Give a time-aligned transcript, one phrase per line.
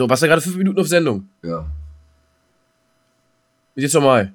[0.00, 1.28] So, warst du gerade fünf Minuten auf Sendung?
[1.42, 1.66] Ja.
[3.74, 4.32] Jetzt nochmal.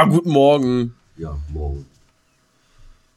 [0.00, 0.94] Boah, guten Morgen.
[1.18, 1.84] Ja, morgen.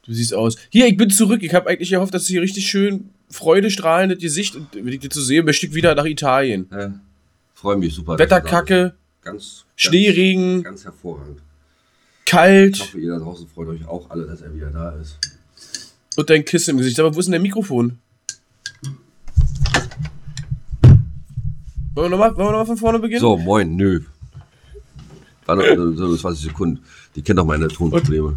[0.04, 0.56] Du siehst aus.
[0.68, 1.42] Hier, ich bin zurück.
[1.42, 5.48] Ich habe eigentlich gehofft, dass hier richtig schön freudestrahlendes Gesicht und ich dir zu sehen,
[5.48, 6.70] ich wieder nach Italien.
[6.70, 6.90] Äh,
[7.54, 8.18] Freue mich super.
[8.18, 8.94] Wetterkacke.
[9.22, 9.64] Ganz.
[9.76, 11.40] Schneeregen, Ganz, ganz hervorragend.
[12.26, 15.18] Ich kalt hoffe, ihr da draußen freut euch auch alle, dass er wieder da ist.
[16.16, 17.00] und dein Kissen im Gesicht.
[17.00, 17.98] Aber wo ist denn der Mikrofon?
[21.94, 23.20] Wollen wir nochmal noch mal von vorne beginnen?
[23.20, 24.02] So, moin, nö.
[25.46, 26.82] War noch, äh, so 20 Sekunden.
[27.16, 28.36] Die kennt doch meine Tonprobleme.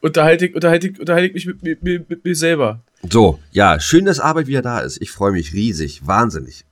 [0.00, 2.80] Unterhalte ich, unterhalte ich, unterhalte ich mich mit, mit, mit, mit mir selber.
[3.08, 5.00] So, ja, schön, dass Arbeit wieder da ist.
[5.00, 6.64] Ich freue mich riesig, wahnsinnig.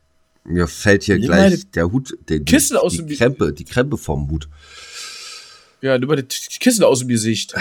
[0.44, 3.64] Mir fällt hier Nimm gleich der Hut, der, die, Kissen aus die dem- Krempe, die
[3.64, 4.48] Krempe vom Hut.
[5.82, 7.55] Ja, nimm mal das Kissen aus dem Gesicht.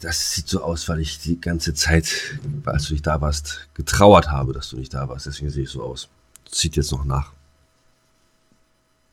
[0.00, 4.30] Das sieht so aus, weil ich die ganze Zeit, als du nicht da warst, getrauert
[4.30, 5.26] habe, dass du nicht da warst.
[5.26, 6.08] Deswegen sehe ich so aus.
[6.50, 7.32] Zieht jetzt noch nach.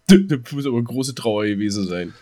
[0.07, 2.13] Das muss aber eine große Trauer gewesen sein.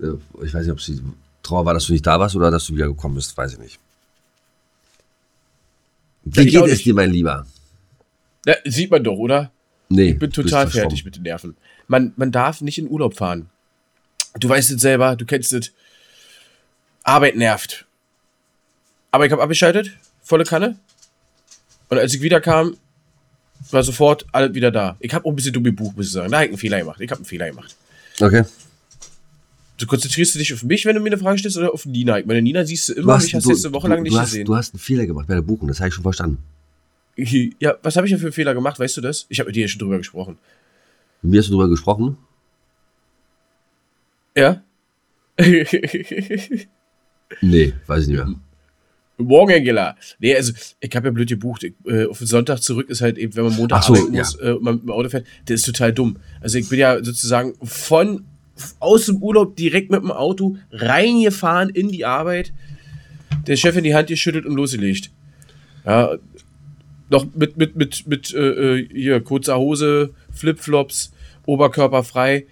[0.00, 1.00] Äh, Ich weiß nicht, ob es die
[1.42, 3.36] Trauer war, dass du nicht da warst oder dass du wieder gekommen bist.
[3.36, 3.78] Weiß ich nicht.
[6.24, 7.46] Wie geht es dir, mein Lieber?
[8.46, 9.50] Ja, sieht man doch, oder?
[9.88, 11.56] Nee, Ich bin total fertig mit den Nerven.
[11.86, 13.50] Man, man darf nicht in Urlaub fahren.
[14.38, 15.72] Du weißt es selber, du kennst es.
[17.02, 17.84] Arbeit nervt.
[19.10, 19.90] Aber ich habe abgeschaltet,
[20.22, 20.78] volle Kanne.
[21.90, 22.76] Und als ich wiederkam,
[23.72, 24.96] war sofort alles wieder da.
[25.00, 26.30] Ich habe auch ein bisschen dumm gebucht, muss ich sagen.
[26.30, 27.00] Da habe ich einen Fehler gemacht.
[27.00, 27.74] Ich habe einen Fehler gemacht.
[28.20, 28.44] Okay.
[29.78, 32.18] Du konzentrierst du dich auf mich, wenn du mir eine Frage stellst, oder auf Nina?
[32.18, 33.88] Ich meine, Nina siehst du Du immer, hast, mich hast du, du jetzt eine Woche
[33.88, 34.44] lang du, nicht du hast, gesehen.
[34.44, 36.38] Du hast einen Fehler gemacht bei der Buchung, das habe ich schon verstanden.
[37.16, 39.26] Ja, was habe ich denn für einen Fehler gemacht, weißt du das?
[39.28, 40.38] Ich habe mit dir schon drüber gesprochen.
[41.22, 42.16] Mit mir hast du drüber gesprochen?
[44.36, 44.62] Ja?
[47.40, 48.34] Nee, weiß ich nicht mehr.
[49.22, 49.96] Morgen, Angela.
[50.18, 51.64] Nee, also, ich habe ja blöd gebucht.
[51.64, 54.14] Ich, äh, auf den Sonntag zurück ist halt eben, wenn man Montag Ach so, arbeiten
[54.14, 54.22] ja.
[54.22, 56.16] muss, äh, und man mit dem Auto fährt, das ist total dumm.
[56.40, 58.24] Also, ich bin ja sozusagen von,
[58.80, 62.52] aus dem Urlaub direkt mit dem Auto reingefahren in die Arbeit,
[63.46, 65.10] der Chef in die Hand geschüttelt und losgelegt.
[65.84, 66.16] Ja,
[67.10, 71.12] noch mit, mit, mit, mit, äh, äh, hier, kurzer Hose, Flipflops,
[71.46, 72.46] Oberkörper frei.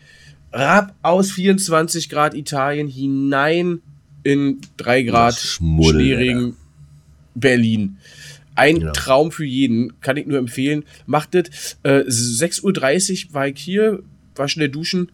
[0.52, 3.80] Rab aus 24 Grad Italien hinein
[4.22, 6.56] in 3 Grad Schneeregen
[7.34, 7.98] Berlin.
[8.54, 8.92] Ein Genau.
[8.92, 10.84] Traum für jeden, kann ich nur empfehlen.
[11.06, 11.78] Macht das.
[11.82, 14.02] Äh, 6.30 Uhr war ich hier,
[14.34, 15.10] war schnell duschen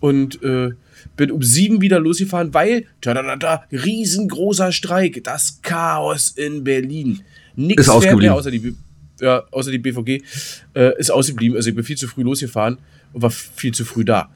[0.00, 0.70] und äh,
[1.16, 7.22] bin um 7 wieder losgefahren, weil, da riesengroßer Streik, das Chaos in Berlin.
[7.80, 8.20] Ist fährt ausgeblieben.
[8.20, 8.74] mehr außer die,
[9.20, 10.22] ja, außer die BVG
[10.74, 11.56] äh, ist ausgeblieben.
[11.56, 12.78] Also ich bin viel zu früh losgefahren
[13.12, 14.30] und war viel zu früh da.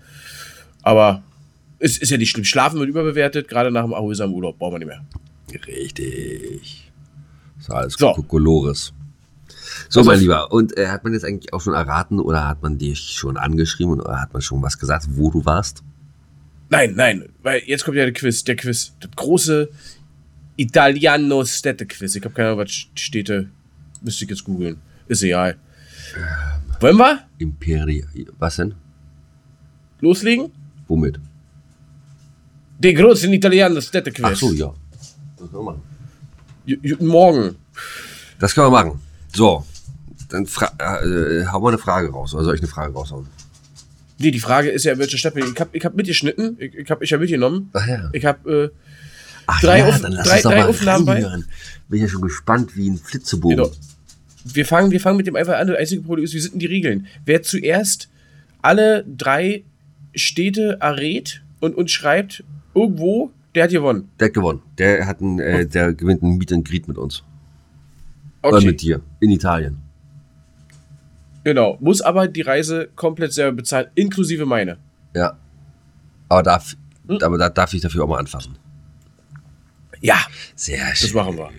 [0.83, 1.22] Aber
[1.78, 2.45] es ist ja nicht schlimm.
[2.45, 5.05] Schlafen wird überbewertet, gerade nach dem erholsamen Urlaub brauchen wir nicht mehr.
[5.66, 6.84] Richtig.
[7.66, 8.12] So, alles So.
[8.12, 8.92] Kokolores.
[9.88, 10.52] So, Also- mein Lieber.
[10.52, 14.00] Und äh, hat man jetzt eigentlich auch schon erraten oder hat man dich schon angeschrieben
[14.00, 15.82] oder hat man schon was gesagt, wo du warst?
[16.70, 18.92] Nein, nein, weil jetzt kommt ja der Quiz, der Quiz.
[19.00, 19.69] Das große
[20.56, 22.16] Italiano-Städte-Quiz.
[22.16, 23.48] Ich habe keine Ahnung, was Städte.
[24.03, 24.80] Müsste ich jetzt googeln.
[25.08, 25.56] Ist egal.
[26.80, 28.04] Wollen wir Imperi.
[28.38, 28.74] Was denn?
[30.00, 30.50] loslegen?
[30.88, 31.19] Womit?
[32.78, 34.24] Den großen Italiano-Städte-Quiz.
[34.24, 34.72] Ach so, ja.
[35.38, 35.80] Das machen.
[36.66, 37.56] Guten Morgen.
[38.38, 39.00] Das können wir machen.
[39.34, 39.64] So.
[40.30, 42.34] Dann fra äh, hau mal eine Frage raus.
[42.34, 43.26] Oder soll ich eine Frage raushauen?
[44.19, 45.60] Nee, die Frage ist ja, in welcher Stadt bin ich?
[45.60, 46.56] Habe ich hab mitgeschnitten.
[46.58, 47.70] Ich, ich habe ich hab mitgenommen.
[47.72, 48.08] Ach ja.
[48.12, 48.72] Ich habe
[49.47, 51.22] äh, Drei ja, Auf- drei- uns drei Aufnahmen bei.
[51.88, 53.58] Bin ja schon gespannt wie ein Flitzebogen.
[53.58, 53.70] Genau.
[54.44, 55.66] Wir fangen, wir fangen mit dem einfach an.
[55.66, 57.06] Das einzige Problem ist, wie sind die Regeln?
[57.26, 58.08] Wer zuerst
[58.62, 59.65] alle drei
[60.15, 62.42] Städte errät und, und schreibt
[62.74, 64.10] irgendwo, der hat gewonnen.
[64.18, 64.62] Der hat gewonnen.
[64.78, 67.22] Der hat ein, äh, der gewinnt ein Meet and Greet mit uns.
[68.42, 69.01] Oder Okay, mit dir.
[69.21, 69.78] In Italien.
[71.45, 71.77] genau.
[71.80, 74.78] Muss aber die Reise komplett selber bezahlen, inklusive meine.
[75.15, 75.39] Ja.
[76.28, 76.77] Aber darf,
[77.09, 77.18] Hm.
[77.22, 78.56] aber da darf ich dafür auch mal anfassen.
[80.01, 80.16] Ja,
[80.54, 81.15] Sehr das schön.
[81.15, 81.51] machen wir.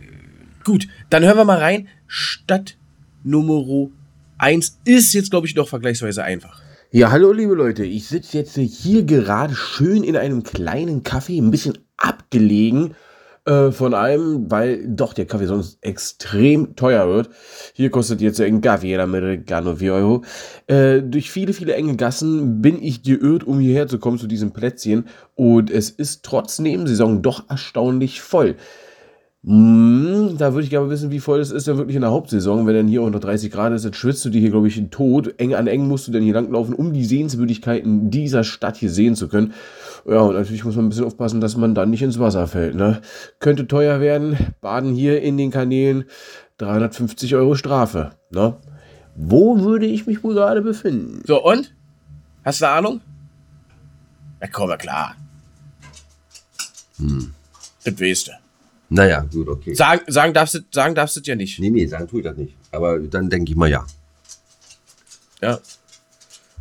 [0.63, 1.87] Gut, dann hören wir mal rein.
[2.07, 2.77] Stadt
[3.23, 3.89] Nummer
[4.37, 6.61] 1 ist jetzt, glaube ich, noch vergleichsweise einfach.
[6.91, 11.51] Ja, hallo liebe Leute, ich sitze jetzt hier gerade schön in einem kleinen Café, ein
[11.51, 12.95] bisschen abgelegen
[13.47, 17.29] Äh, von einem, weil doch der Kaffee sonst extrem teuer wird.
[17.75, 20.23] Hier kostet jetzt ein Kaffee Americano 4 Euro.
[20.65, 24.51] Äh, durch viele, viele enge Gassen bin ich geirrt, um hierher zu kommen zu diesem
[24.51, 25.05] Plätzchen.
[25.35, 28.55] Und es ist trotz Nebensaison doch erstaunlich voll.
[29.43, 32.65] Mm, da würde ich gerne wissen, wie voll es ist denn wirklich in der Hauptsaison.
[32.65, 34.89] Wenn dann hier unter 30 Grad ist, dann schwitzt du dir hier, glaube ich, in
[34.89, 35.35] Tod.
[35.37, 39.13] Eng an eng musst du dann hier langlaufen, um die Sehenswürdigkeiten dieser Stadt hier sehen
[39.15, 39.53] zu können.
[40.07, 42.75] Ja, und natürlich muss man ein bisschen aufpassen, dass man dann nicht ins Wasser fällt.
[42.75, 43.01] Ne?
[43.39, 44.37] Könnte teuer werden.
[44.61, 46.05] Baden hier in den Kanälen
[46.59, 48.11] 350 Euro Strafe.
[48.29, 48.55] Ne?
[49.15, 51.23] Wo würde ich mich wohl gerade befinden?
[51.25, 51.73] So, und?
[52.43, 53.01] Hast du eine Ahnung?
[54.41, 55.15] Ja, komm, ja klar.
[56.97, 57.33] Hm.
[57.83, 58.31] Das weißt du.
[58.89, 59.73] Naja, gut, okay.
[59.73, 61.59] Sagen, sagen, darfst du, sagen darfst du ja nicht.
[61.59, 62.55] Nee, nee, sagen tue ich das nicht.
[62.71, 63.85] Aber dann denke ich mal ja.
[65.41, 65.59] Ja.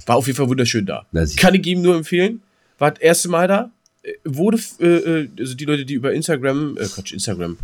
[0.06, 1.04] War auf jeden Fall wunderschön da.
[1.12, 1.24] Na.
[1.36, 2.42] Kann ich ihm nur empfehlen.
[2.78, 3.70] War das erste Mal da.
[4.02, 7.58] Äh, Wurde, äh, äh, also die Leute, die über Instagram, äh, Quatsch, Instagram,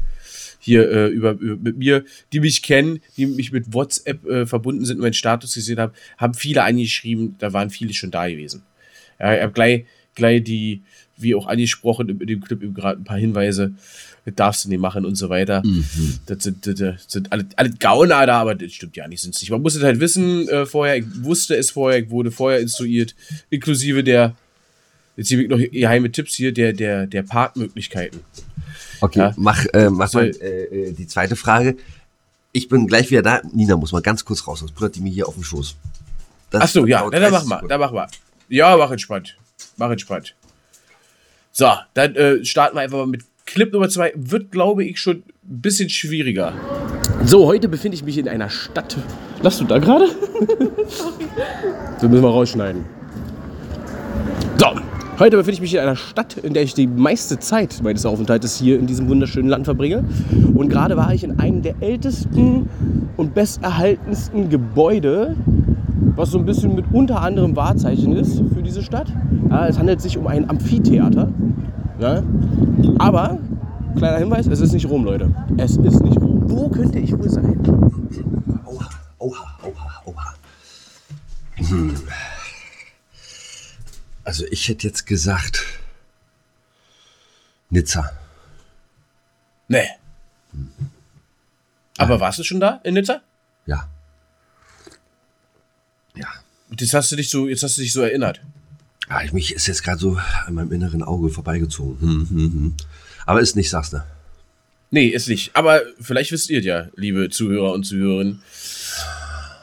[0.60, 4.84] hier äh, über, über mit mir, die mich kennen, die mich mit WhatsApp äh, verbunden
[4.84, 8.62] sind und meinen Status gesehen haben, haben viele angeschrieben, da waren viele schon da gewesen.
[9.18, 9.84] Ja, ich habe gleich,
[10.14, 10.82] gleich die,
[11.16, 13.72] wie auch angesprochen in dem Clip eben gerade ein paar Hinweise,
[14.24, 15.62] das darfst du nicht machen und so weiter.
[16.26, 19.40] Das sind, das, das sind alle, alle Gauner da, aber das stimmt ja nicht, sind
[19.40, 19.50] nicht.
[19.50, 23.14] Man muss es halt wissen äh, vorher, ich wusste es vorher, ich wurde vorher instruiert,
[23.48, 24.36] inklusive der,
[25.20, 28.20] jetzt hier noch geheime Tipps hier, der, der, der Parkmöglichkeiten.
[29.00, 29.34] Okay, Ja.
[29.36, 31.76] mach, äh, mach mal äh, äh, die zweite Frage.
[32.52, 33.42] Ich bin gleich wieder da.
[33.52, 35.76] Nina muss mal ganz kurz raus, sonst brüllt die mir hier auf den Schoß.
[36.50, 38.08] Das Ach so, ja, dann 30 mach mal, dann mach mal.
[38.48, 39.36] Ja, mach entspannt.
[39.76, 40.34] Mach entspannt.
[41.52, 44.12] So, dann äh, starten wir einfach mal mit Clip Nummer 2.
[44.16, 46.54] Wird, glaube ich, schon ein bisschen schwieriger.
[47.24, 48.96] So, heute befinde ich mich in einer Stadt.
[49.42, 50.08] Lass du da gerade?
[52.00, 52.84] so müssen wir rausschneiden.
[54.58, 54.76] So,
[55.20, 58.56] heute befinde ich mich in einer Stadt, in der ich die meiste Zeit meines Aufenthaltes
[58.56, 60.02] hier in diesem wunderschönen Land verbringe.
[60.54, 62.68] Und gerade war ich in einem der ältesten
[63.18, 65.36] und besterhaltensten Gebäude,
[66.16, 69.12] was so ein bisschen mit unter anderem Wahrzeichen ist für diese Stadt.
[69.50, 71.28] Ja, es handelt sich um ein Amphitheater.
[72.00, 72.22] Ja.
[72.98, 73.38] Aber,
[73.96, 75.30] kleiner Hinweis, es ist nicht Rom, Leute.
[75.58, 76.44] Es ist nicht Rom.
[76.46, 77.60] Wo könnte ich wohl sein?
[78.64, 78.88] Oha,
[79.18, 80.34] oha, oha, oha.
[81.56, 81.92] Hm.
[84.30, 85.66] Also ich hätte jetzt gesagt
[87.68, 88.12] Nizza.
[89.66, 89.88] Nee.
[91.98, 93.22] Aber warst du schon da in Nizza?
[93.66, 93.88] Ja.
[96.14, 96.28] Ja.
[96.70, 98.40] Das hast du dich so, jetzt hast du dich so erinnert.
[99.08, 100.16] Ah, ich- mich ist jetzt gerade so
[100.46, 101.98] an meinem inneren Auge vorbeigezogen.
[102.00, 102.74] Hm, hm, hm.
[103.26, 104.04] Aber ist nicht, sagst du.
[104.92, 105.56] Nee, ist nicht.
[105.56, 108.42] Aber vielleicht wisst ihr ja, liebe Zuhörer und Zuhörerinnen.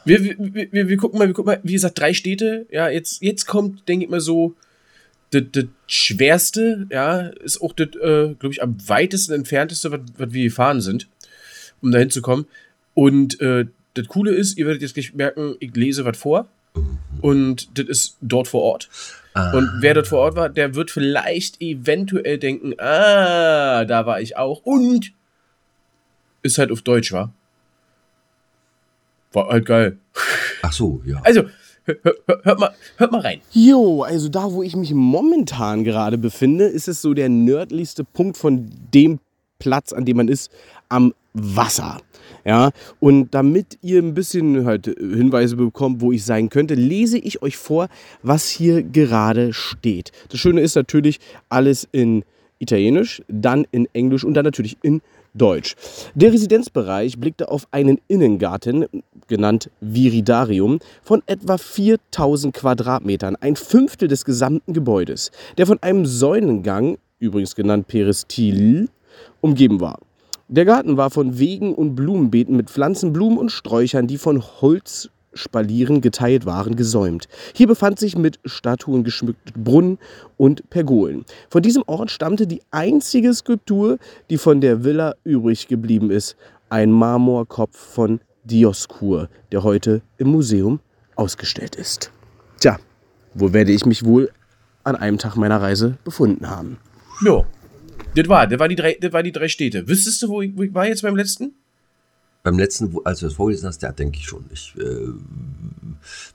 [0.08, 2.66] Wir, wir, wir, wir, gucken mal, wir gucken mal, wie gesagt, drei Städte.
[2.72, 4.56] Ja, jetzt, jetzt kommt, denke ich mal so,
[5.32, 10.44] das, das Schwerste, ja, ist auch das, äh, glaube ich, am weitesten entfernteste, was wir
[10.46, 11.08] gefahren sind,
[11.82, 12.46] um dahin zu kommen.
[12.94, 16.48] Und äh, das Coole ist, ihr werdet jetzt gleich merken, ich lese was vor.
[17.22, 18.90] Und das ist dort vor Ort.
[19.54, 24.36] Und wer dort vor Ort war, der wird vielleicht eventuell denken, ah, da war ich
[24.36, 24.62] auch.
[24.64, 25.12] Und
[26.42, 27.34] ist halt auf Deutsch, war.
[29.34, 29.98] War halt geil.
[30.62, 31.20] Ach so, ja.
[31.24, 31.44] Also,
[31.86, 33.42] hör, hör, hört, mal, hört mal rein.
[33.52, 38.38] Jo, also da, wo ich mich momentan gerade befinde, ist es so der nördlichste Punkt
[38.38, 39.20] von dem
[39.60, 40.52] Platz, an dem man ist,
[40.90, 42.00] am Wasser.
[42.46, 47.42] Ja, und damit ihr ein bisschen halt Hinweise bekommt, wo ich sein könnte, lese ich
[47.42, 47.90] euch vor,
[48.24, 50.12] was hier gerade steht.
[50.30, 52.24] Das Schöne ist natürlich alles in
[52.60, 55.02] Italienisch, dann in Englisch und dann natürlich in
[55.38, 55.76] Deutsch.
[56.16, 58.86] Der Residenzbereich blickte auf einen Innengarten,
[59.28, 66.98] genannt Viridarium, von etwa 4000 Quadratmetern, ein Fünftel des gesamten Gebäudes, der von einem Säulengang,
[67.20, 68.90] übrigens genannt Peristil,
[69.42, 70.00] umgeben war.
[70.50, 74.42] Der Garten war von Wegen und Blumenbeeten mit Pflanzen, Blumen und Sträuchern, die von
[75.38, 77.28] Holzspalieren geteilt waren, gesäumt.
[77.54, 80.00] Hier befand sich mit Statuen geschmückt Brunnen
[80.36, 81.26] und Pergolen.
[81.50, 86.36] Von diesem Ort stammte die einzige Skulptur, die von der Villa übrig geblieben ist,
[86.70, 90.80] ein Marmorkopf von Dioskur, der heute im Museum
[91.16, 92.12] ausgestellt ist.
[92.60, 92.80] Tja,
[93.34, 94.32] wo werde ich mich wohl
[94.84, 96.78] an einem Tag meiner Reise befunden haben?
[97.24, 97.46] Jo.
[98.16, 99.88] Das war, das war die drei, das war die drei Städte.
[99.88, 101.54] Wüsstest du, wo ich, wo ich war jetzt beim letzten?
[102.48, 104.46] Beim letzten, als du das vorgelesen hast, ja, denke ich schon.
[104.54, 104.82] Ich äh,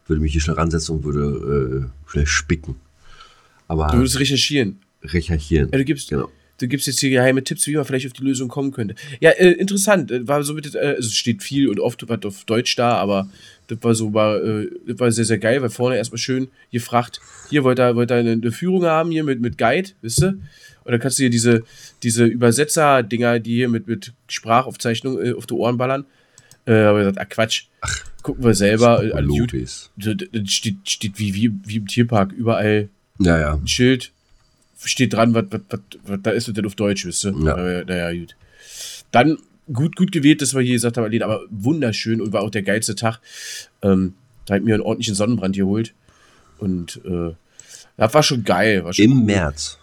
[0.07, 2.77] würde mich hier schnell ransetzen und würde äh, schnell spicken.
[3.67, 4.79] Aber Du würdest recherchieren.
[5.03, 5.71] recherchieren.
[5.73, 6.29] Ja, du gibst, Genau.
[6.59, 8.95] du gibst jetzt hier geheime Tipps, wie man vielleicht auf die Lösung kommen könnte.
[9.21, 10.11] Ja, äh, interessant.
[10.11, 12.97] Äh, War so mit, äh, also es steht viel und oft was auf Deutsch da,
[12.97, 13.31] aber
[13.69, 17.23] das war so, war, äh, das war sehr, sehr geil, weil vorne erstmal schön gefragt,
[17.49, 20.37] hier wollt ihr, wollt ihr eine, eine Führung haben, hier mit, mit Guide, wisst ihr?
[20.85, 21.63] Und dann kannst du hier diese,
[22.03, 26.05] diese Übersetzer-Dinger, die hier mit, mit Sprachaufzeichnung äh, auf die Ohren ballern.
[26.67, 27.65] Äh, aber gesagt, ah Quatsch.
[28.23, 29.03] Gucken wir selber.
[29.05, 33.55] Äh, alles da- da steht, steht wie, wie, wie im Tierpark überall Ja, ja.
[33.55, 34.13] ein Schild.
[34.85, 37.35] Steht dran, was, was, was, was da ist und dann auf Deutsch, wisst ihr?
[37.45, 37.57] Ja.
[37.57, 38.37] Äh, naja, gut.
[39.13, 39.39] Dann
[39.73, 42.63] gut, gut gewählt, dass wir hier gesagt haben, Aline, aber wunderschön und war auch der
[42.63, 43.21] geilste Tag.
[43.83, 44.15] Ähm,
[44.47, 45.95] da ich mir einen ordentlichen Sonnenbrand geholt.
[46.59, 47.33] Und äh,
[47.97, 48.85] das war schon geil.
[48.85, 49.25] War schon Im cool.
[49.25, 49.79] März.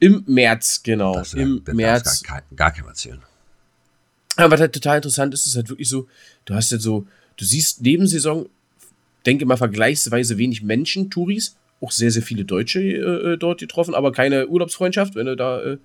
[0.00, 1.14] Im März, genau.
[1.14, 2.22] Das, Im das März.
[2.22, 3.20] Gar, kein- gar keinem erzählen.
[4.36, 6.08] Aber was halt total interessant ist, ist halt wirklich so,
[6.44, 8.48] du hast halt so, du siehst Nebensaison,
[9.26, 14.10] denke mal vergleichsweise wenig Menschen, Touris, auch sehr, sehr viele Deutsche äh, dort getroffen, aber
[14.12, 15.78] keine Urlaubsfreundschaft, wenn du da, äh,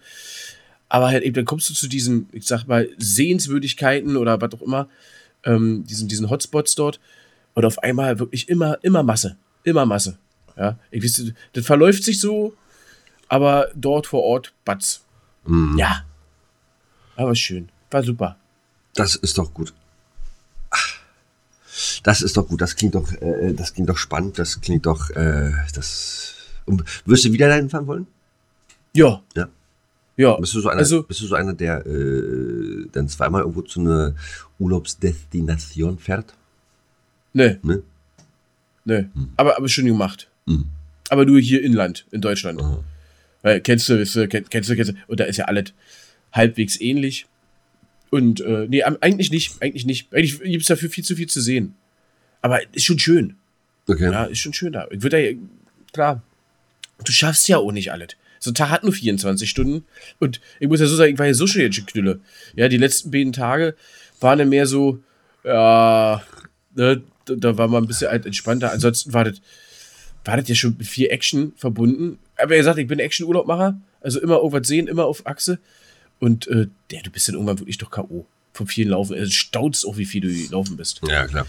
[0.87, 4.61] aber halt eben, dann kommst du zu diesen, ich sag mal, Sehenswürdigkeiten oder was auch
[4.63, 4.89] immer,
[5.43, 6.99] ähm, diesen, diesen Hotspots dort
[7.53, 10.17] und auf einmal wirklich immer, immer Masse, immer Masse,
[10.57, 12.53] ja, ich weiß, das verläuft sich so,
[13.29, 15.01] aber dort vor Ort, Batz,
[15.45, 15.77] Mhm.
[15.77, 16.03] ja,
[17.15, 18.35] aber schön, war super.
[18.95, 19.73] Das ist doch gut.
[20.71, 20.95] Ach,
[22.03, 22.59] Das ist doch gut.
[22.61, 24.37] Das klingt doch, äh, das klingt doch spannend.
[24.37, 26.35] Das klingt doch, äh, das.
[26.65, 28.07] Und wirst du wieder dahin fahren wollen?
[28.93, 29.21] Ja.
[29.35, 29.47] Ja.
[30.17, 30.35] Ja.
[30.35, 33.79] Bist du so einer, also, bist du so einer der äh, dann zweimal irgendwo zu
[33.79, 34.13] einer
[34.59, 36.33] Urlaubsdestination fährt?
[37.33, 37.83] ne, Ne?
[38.85, 39.09] ne.
[39.37, 40.29] Aber, aber schön gemacht.
[40.45, 40.65] Mhm.
[41.09, 42.61] Aber nur hier inland, in Deutschland.
[42.61, 42.79] Aha.
[43.41, 45.73] Weil, kennst du, weißt du, kenn- kennst du, kennst du, und da ist ja alles
[46.31, 47.25] halbwegs ähnlich.
[48.09, 50.13] Und, äh, nee, eigentlich nicht, eigentlich nicht.
[50.13, 51.75] Eigentlich gibt es dafür viel zu viel zu sehen.
[52.41, 53.35] Aber ist schon schön.
[53.87, 54.11] Okay.
[54.11, 54.87] Ja, ist schon schön da.
[54.91, 55.37] Ich würde ja,
[55.93, 56.21] klar,
[57.03, 58.09] du schaffst ja auch nicht alles.
[58.39, 59.85] So ein Tag hat nur 24 Stunden.
[60.19, 62.19] Und ich muss ja so sagen, ich war ja so schon jetzt schon Knülle.
[62.55, 63.75] Ja, die letzten beiden Tage
[64.21, 64.99] waren dann mehr so,
[65.43, 66.23] ja,
[66.75, 68.71] ne, da, da war man ein bisschen halt entspannter.
[68.71, 69.41] Ansonsten war das,
[70.23, 72.17] war das ja schon mit viel Action verbunden.
[72.41, 73.79] Aber er sagt, ich bin Action-Urlaubmacher.
[74.01, 75.59] Also immer irgendwas sehen, immer auf Achse.
[76.19, 78.25] Und äh, der, du bist dann irgendwann wirklich doch K.O.
[78.53, 79.15] Vom vielen Laufen.
[79.15, 81.01] Also staunst auch, wie viel du gelaufen bist.
[81.07, 81.45] Ja, klar.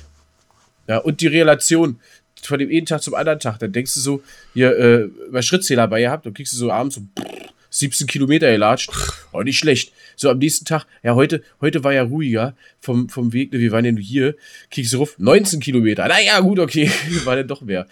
[0.87, 2.01] Ja, und die Relation
[2.43, 3.59] von dem einen Tag zum anderen Tag.
[3.59, 4.23] Dann denkst du so,
[4.55, 8.07] hier, äh, mal Schrittzähler bei ihr habt, dann kriegst du so abends so brrr, 17
[8.07, 8.91] Kilometer gelatscht.
[9.33, 9.93] Oh, nicht schlecht.
[10.17, 13.71] So am nächsten Tag, ja, heute, heute war ja ruhiger vom, vom Weg, ne, wir
[13.71, 14.35] waren ja nur hier,
[14.71, 16.07] kriegst du ruf, 19 Kilometer.
[16.09, 16.91] Naja, gut, okay,
[17.25, 17.87] war dann doch mehr.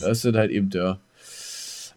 [0.00, 0.98] Das ist dann halt eben der.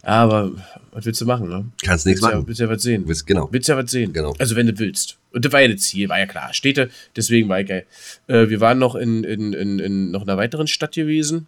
[0.04, 0.50] Aber
[0.90, 1.64] was willst du machen, ne?
[1.84, 2.48] Kannst nichts Willst ja, machen.
[2.48, 3.04] willst ja was sehen.
[3.06, 3.48] Willst- genau.
[3.52, 4.12] Willst ja was sehen.
[4.12, 4.34] Genau.
[4.38, 5.16] Also wenn du willst.
[5.32, 6.52] Und das war ja das Ziel, war ja klar.
[6.52, 7.86] Städte, deswegen war ich geil.
[8.26, 11.46] Äh, wir waren noch in, in, in, in noch einer weiteren Stadt gewesen.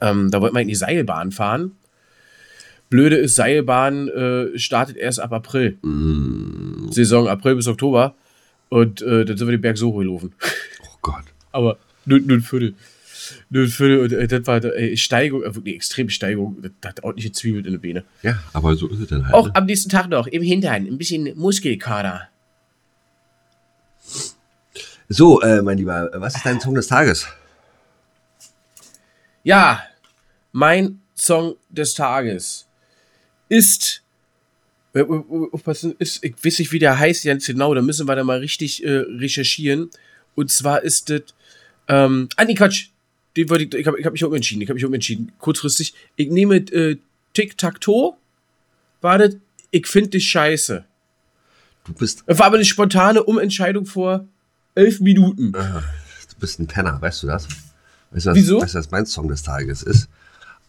[0.00, 1.72] Ähm, da wollten wir in die Seilbahn fahren.
[2.88, 5.76] Blöde ist, Seilbahn äh, startet erst ab April.
[5.82, 8.14] Mm, Saison April bis Oktober.
[8.70, 10.32] Und äh, dann sind wir den Berg so hochgelaufen.
[10.82, 11.24] oh Gott.
[11.52, 12.74] Aber nur, nur ein Viertel.
[13.52, 16.62] Äh, das war äh, Steigung, äh, wirklich extreme Steigung.
[16.62, 18.04] Das hat ordentliche Zwiebeln in den Beine.
[18.22, 19.34] Ja, aber so ist es dann halt.
[19.34, 19.56] Auch ne?
[19.56, 22.28] am nächsten Tag noch, im Hintern, ein bisschen Muskelkater.
[25.08, 27.26] So, äh, mein Lieber, was ist dein Song des Tages?
[29.42, 29.82] Ja,
[30.52, 32.66] mein Song des Tages
[33.48, 34.02] ist.
[35.52, 38.38] Aufpassen, ist, ich weiß nicht, wie der heißt ganz genau, da müssen wir da mal
[38.38, 39.90] richtig äh, recherchieren.
[40.34, 41.22] Und zwar ist das.
[41.88, 42.89] Ähm, ah, nee, Quatsch.
[43.36, 44.62] Den wollte ich ich habe ich hab mich umentschieden.
[44.62, 45.32] Ich habe mich umentschieden.
[45.38, 45.94] Kurzfristig.
[46.16, 46.96] Ich nehme äh,
[47.34, 48.14] Tic-Tac-Toe.
[49.00, 50.84] Wartet, ich finde dich scheiße.
[51.84, 54.26] Du bist, Das war aber eine spontane Umentscheidung vor
[54.74, 55.52] elf Minuten.
[55.52, 55.82] du
[56.38, 57.48] bist ein Penner, weißt du das?
[58.10, 58.60] Weißt du, was, Wieso?
[58.60, 60.08] Weißt du, was mein Song des Tages ist?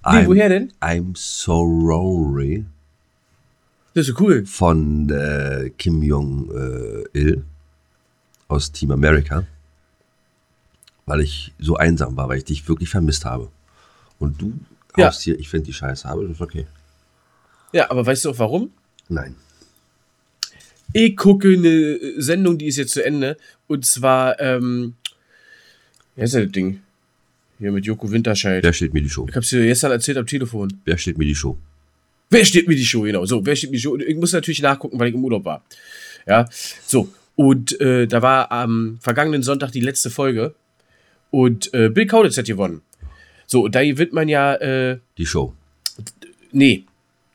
[0.03, 0.71] Wie, woher denn?
[0.81, 2.65] I'm Sorry
[3.93, 4.45] Das ist so cool.
[4.45, 7.43] von äh, Kim Jong-il
[8.47, 9.45] aus Team America.
[11.05, 13.49] Weil ich so einsam war, weil ich dich wirklich vermisst habe.
[14.19, 14.53] Und du
[14.97, 15.07] Ja.
[15.07, 16.67] haust hier, ich finde die Scheiße habe, das ist okay.
[17.73, 18.71] Ja, aber weißt du auch warum?
[19.09, 19.35] Nein.
[20.93, 23.37] Ich gucke eine Sendung, die ist jetzt zu Ende.
[23.67, 24.95] Und zwar, ähm,
[26.15, 26.81] wie heißt das Ding?
[27.59, 28.63] Hier mit Joko Winterscheid.
[28.63, 29.25] Wer steht mir die Show?
[29.29, 30.81] Ich hab's dir gestern erzählt am Telefon.
[30.83, 31.57] Wer steht mir die Show?
[32.29, 33.01] Wer steht mir die Show?
[33.01, 33.97] Genau, so, wer steht mir die Show?
[33.97, 35.63] Ich muss natürlich nachgucken, weil ich im Urlaub war.
[36.27, 36.47] Ja,
[36.85, 37.09] so.
[37.35, 40.53] Und äh, da war am vergangenen Sonntag die letzte Folge.
[41.31, 42.81] Und äh, Bill Kaulitz hat gewonnen.
[43.47, 45.53] So, da gewinnt man ja, äh, Die Show.
[46.51, 46.85] nee,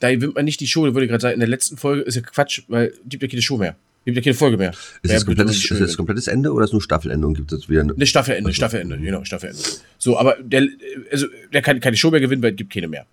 [0.01, 2.03] da gewinnt man nicht die Show, da würde ich gerade sagen, in der letzten Folge
[2.03, 3.77] ist ja Quatsch, weil gibt ja keine Show mehr.
[4.05, 4.71] Gibt ja keine Folge mehr.
[4.71, 7.69] Ist Wer das, komplettes, ist das komplettes Ende oder ist nur Staffelende und gibt es
[7.69, 7.93] wieder eine.
[7.95, 9.61] Ne, Staffelende, Staffelende, genau, Staffelende.
[9.99, 10.69] So, aber der,
[11.11, 13.07] also, der kann keine Show mehr gewinnen, weil es gibt keine mehr.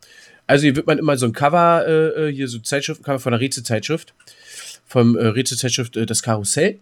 [0.45, 3.39] Also hier wird man immer so ein Cover, äh, äh, hier so Zeitschriftencover von der
[3.39, 4.13] Rätselzeitschrift,
[4.85, 6.77] vom äh, Rätselzeitschrift äh, Das Karussell.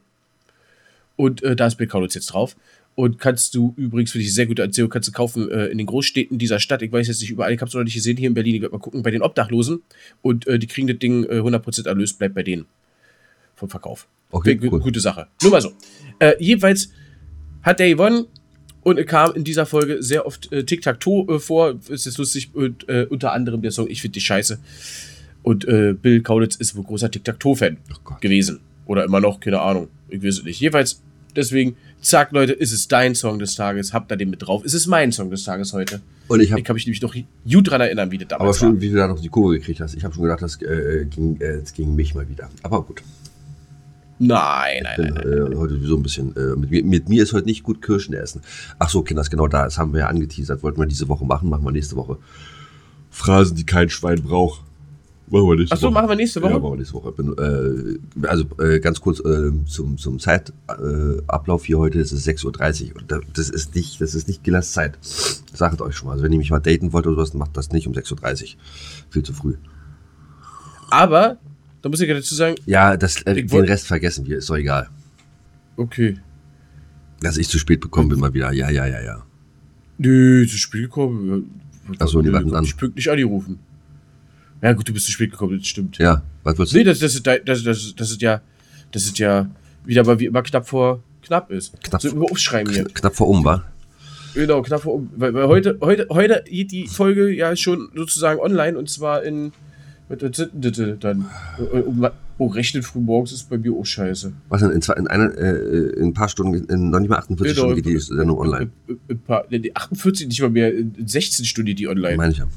[1.15, 2.55] Und äh, da ist Bill Kaulitz jetzt drauf.
[2.95, 5.87] Und kannst du übrigens, finde ich sehr gute Erzählung, kannst du kaufen äh, in den
[5.87, 6.81] Großstädten dieser Stadt.
[6.81, 8.55] Ich weiß jetzt nicht überall, ich habe es noch nicht gesehen, hier in Berlin.
[8.55, 9.81] Ich werde mal gucken, bei den Obdachlosen.
[10.21, 12.65] Und äh, die kriegen das Ding äh, 100% Erlös, bleibt bei denen
[13.55, 14.07] vom Verkauf.
[14.29, 14.79] Okay, Gu- cool.
[14.81, 15.27] Gute Sache.
[15.41, 15.71] Nur mal so.
[16.19, 16.91] Äh, jedenfalls
[17.63, 18.25] hat der gewonnen
[18.83, 21.79] und kam in dieser Folge sehr oft äh, Tic-Tac-Toe äh, vor.
[21.87, 22.49] Ist jetzt lustig.
[22.53, 24.59] Und äh, unter anderem der Song Ich finde die scheiße.
[25.43, 28.59] Und äh, Bill Kaulitz ist wohl großer Tic-Tac-Toe-Fan Oh gewesen.
[28.85, 29.87] Oder immer noch, keine Ahnung.
[30.09, 30.59] Ich weiß es nicht.
[30.59, 31.01] Jedenfalls,
[31.35, 33.93] deswegen, zack, Leute, ist es dein Song des Tages.
[33.93, 34.63] Habt da den mit drauf.
[34.65, 36.01] Es ist mein Song des Tages heute.
[36.27, 38.59] Und ich habe Ich kann mich nämlich noch gut dran erinnern, wie das aber damals
[38.59, 38.81] schön, war.
[38.81, 39.95] wie du da noch die Kurve gekriegt hast.
[39.95, 42.49] Ich habe schon gedacht, das äh, ging, äh, das ging mich mal wieder.
[42.63, 43.01] Aber gut.
[44.19, 45.23] Nein, nein, bin nein.
[45.25, 45.51] nein.
[45.53, 46.35] äh, heute sowieso ein bisschen.
[46.35, 48.41] Äh, mit, mir- mit mir ist heute nicht gut Kirschen essen.
[48.77, 49.63] Ach so, Kinders, genau da.
[49.65, 50.61] Das haben wir ja angeteasert.
[50.61, 51.49] Wollten wir diese Woche machen.
[51.49, 52.17] Machen wir nächste Woche.
[53.09, 54.61] Phrasen, die kein Schwein braucht.
[55.31, 55.93] Machen wir nächste Ach so, Woche.
[55.93, 56.51] machen wir nächste Woche?
[56.51, 57.11] Ja, machen wir nächste Woche.
[57.13, 61.99] Bin, äh, also äh, ganz kurz äh, zum, zum Zeitablauf äh, hier heute.
[62.01, 63.01] Es ist 6.30 Uhr.
[63.01, 64.97] Und da- das ist nicht, das ist nicht Gillers Zeit.
[65.01, 66.13] Sagt euch schon mal.
[66.13, 68.59] Also wenn ihr mich mal daten wollt oder sowas, macht das nicht um 6.30 Uhr.
[69.09, 69.55] Viel zu früh.
[70.89, 71.37] Aber,
[71.81, 74.37] da muss ich ja dazu sagen, Ja, das, äh, den Rest vergessen wir.
[74.39, 74.89] Ist doch egal.
[75.77, 76.17] okay.
[77.21, 78.51] Dass ich zu spät bekommen bin mal wieder.
[78.51, 79.23] Ja, ja, ja, ja.
[79.99, 81.61] Nö, zu spät gekommen.
[81.99, 82.63] Ach so, die warten an.
[82.63, 83.59] Ich pünktlich angerufen.
[84.61, 85.97] Ja, gut, du bist zu spät gekommen, das stimmt.
[85.97, 86.77] Ja, was wolltest du?
[86.77, 88.41] Nee, das, das, ist, das, das, das ist ja,
[88.91, 89.49] das ist ja
[89.85, 91.81] wieder mal wie immer knapp vor knapp ist.
[91.83, 92.83] Knapp so immer aufschreiben hier.
[92.85, 93.63] Kn knapp vor um, war.
[94.33, 95.09] Genau, knapp vor um.
[95.15, 99.51] Weil, weil heute, heute, heute geht die Folge ja schon sozusagen online und zwar in.
[100.99, 101.25] Dann?
[101.73, 104.33] Oh, oh, rechnen früh morgens ist bei mir auch scheiße.
[104.49, 104.71] Was denn?
[104.71, 107.67] In, zwei, in, einer, äh, in ein paar Stunden, in noch nicht mal 48 Genau,
[107.69, 108.71] Stunden geht die Sendung online.
[108.89, 112.17] Ein- ein paar- nee, die 48, nicht mal mehr, in 16 Stunden die online.
[112.17, 112.47] Meine ich ja.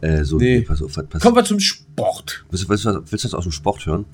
[0.00, 0.58] Äh, so, Nee.
[0.60, 0.62] nee.
[0.62, 2.44] pass auf, pass, Kommen wir zum Sport.
[2.50, 4.06] willst, du- willst, du- willst du das aus dem Sport hören?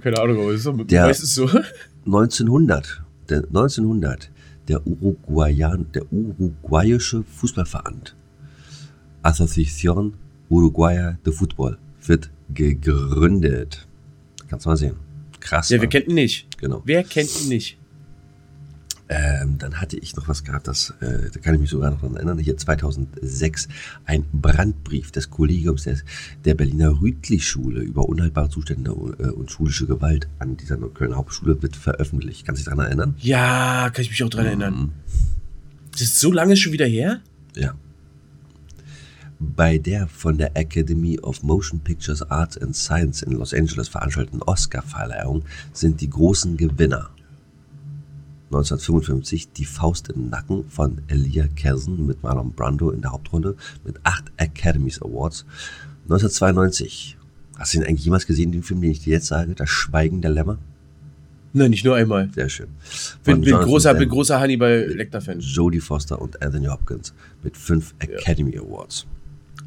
[0.00, 1.48] Keine Ahnung, aber ist doch Der- meistens so.
[2.06, 4.30] 1900, der, 1900,
[4.66, 8.14] der, Uruguayan, der uruguayische Fußballverband,
[9.22, 10.12] Asociación
[10.50, 13.86] Uruguaya de Fútbol, wird gegründet.
[14.48, 14.94] Kannst du mal sehen.
[15.40, 15.68] Krass.
[15.68, 15.82] Ja, wa?
[15.82, 16.46] wer kennt ihn nicht?
[16.58, 16.82] Genau.
[16.84, 17.78] Wer kennt ihn nicht?
[19.10, 22.00] Ähm, dann hatte ich noch was gehabt, das, äh, da kann ich mich sogar noch
[22.00, 22.38] dran erinnern.
[22.38, 23.68] Hier 2006
[24.04, 26.04] ein Brandbrief des Kollegiums des,
[26.44, 31.74] der Berliner Rütli-Schule über unhaltbare Zustände äh, und schulische Gewalt an dieser Kölner Hauptschule wird
[31.74, 32.44] veröffentlicht.
[32.44, 33.14] Kannst du dich daran erinnern?
[33.18, 34.74] Ja, kann ich mich auch dran erinnern.
[34.74, 34.92] Mhm.
[35.92, 37.20] Das ist so lange schon wieder her?
[37.56, 37.74] Ja.
[39.40, 44.42] Bei der von der Academy of Motion Pictures Arts and Science in Los Angeles veranstalteten
[44.42, 47.08] Oscar-Verleihung sind die großen Gewinner.
[48.48, 53.96] 1955 Die Faust im Nacken von Elia Kersen mit Marlon Brando in der Hauptrolle mit
[54.04, 55.44] acht Academies Awards.
[56.04, 57.18] 1992.
[57.58, 59.54] Hast du ihn eigentlich jemals gesehen, den Film, den ich dir jetzt sage?
[59.54, 60.58] Das Schweigen der Lämmer?
[61.52, 62.30] Nein, nicht nur einmal.
[62.34, 62.68] Sehr schön.
[63.24, 65.40] Bin, bin großer, bin großer Hannibal Lecter-Fan.
[65.40, 69.06] Jodie Foster und Anthony Hopkins mit fünf Academy Awards.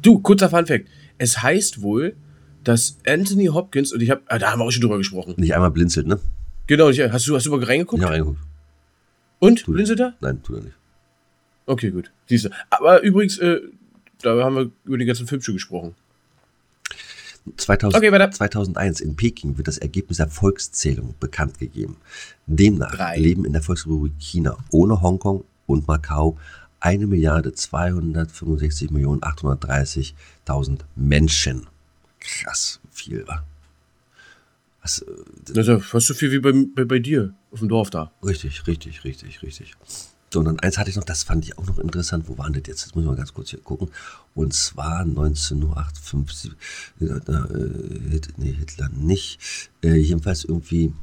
[0.00, 0.88] Du, kurzer Fun-Fact.
[1.18, 2.16] Es heißt wohl,
[2.64, 5.34] dass Anthony Hopkins, und ich habe, ah, da haben wir auch schon drüber gesprochen.
[5.36, 6.18] Nicht einmal blinzelt, ne?
[6.66, 8.02] Genau, hast du, hast du mal reingeguckt?
[8.02, 8.40] Habe reingeguckt.
[9.42, 9.64] Und?
[9.64, 10.14] Tu- Blinzelt er?
[10.20, 10.76] Nein, tut er nicht.
[11.66, 12.10] Okay, gut.
[12.28, 12.50] Siehst du.
[12.70, 13.60] Aber übrigens, äh,
[14.22, 15.94] da haben wir über den ganzen Film schon gesprochen.
[17.56, 18.30] 2000, Okay, weiter.
[18.30, 21.96] 2001 in Peking wird das Ergebnis der Volkszählung bekannt gegeben.
[22.46, 23.16] Demnach Drei.
[23.18, 26.38] leben in der Volksrepublik China ohne Hongkong und Macau
[26.78, 31.66] 1 Milliarde 265 Millionen 830.000 Menschen.
[32.20, 33.42] Krass viel, wa?
[34.82, 35.06] Was, äh,
[35.46, 38.10] Das ist ja fast so viel wie bei, bei, bei dir auf dem Dorf da.
[38.24, 39.74] Richtig, richtig, richtig, richtig.
[40.32, 42.26] So, und dann eins hatte ich noch, das fand ich auch noch interessant.
[42.26, 42.86] Wo waren das jetzt?
[42.86, 43.90] Das muss ich mal ganz kurz hier gucken.
[44.34, 46.52] Und zwar 1958.
[47.00, 49.38] Äh, äh, nee, Hitler nicht.
[49.82, 50.94] Äh, jedenfalls irgendwie.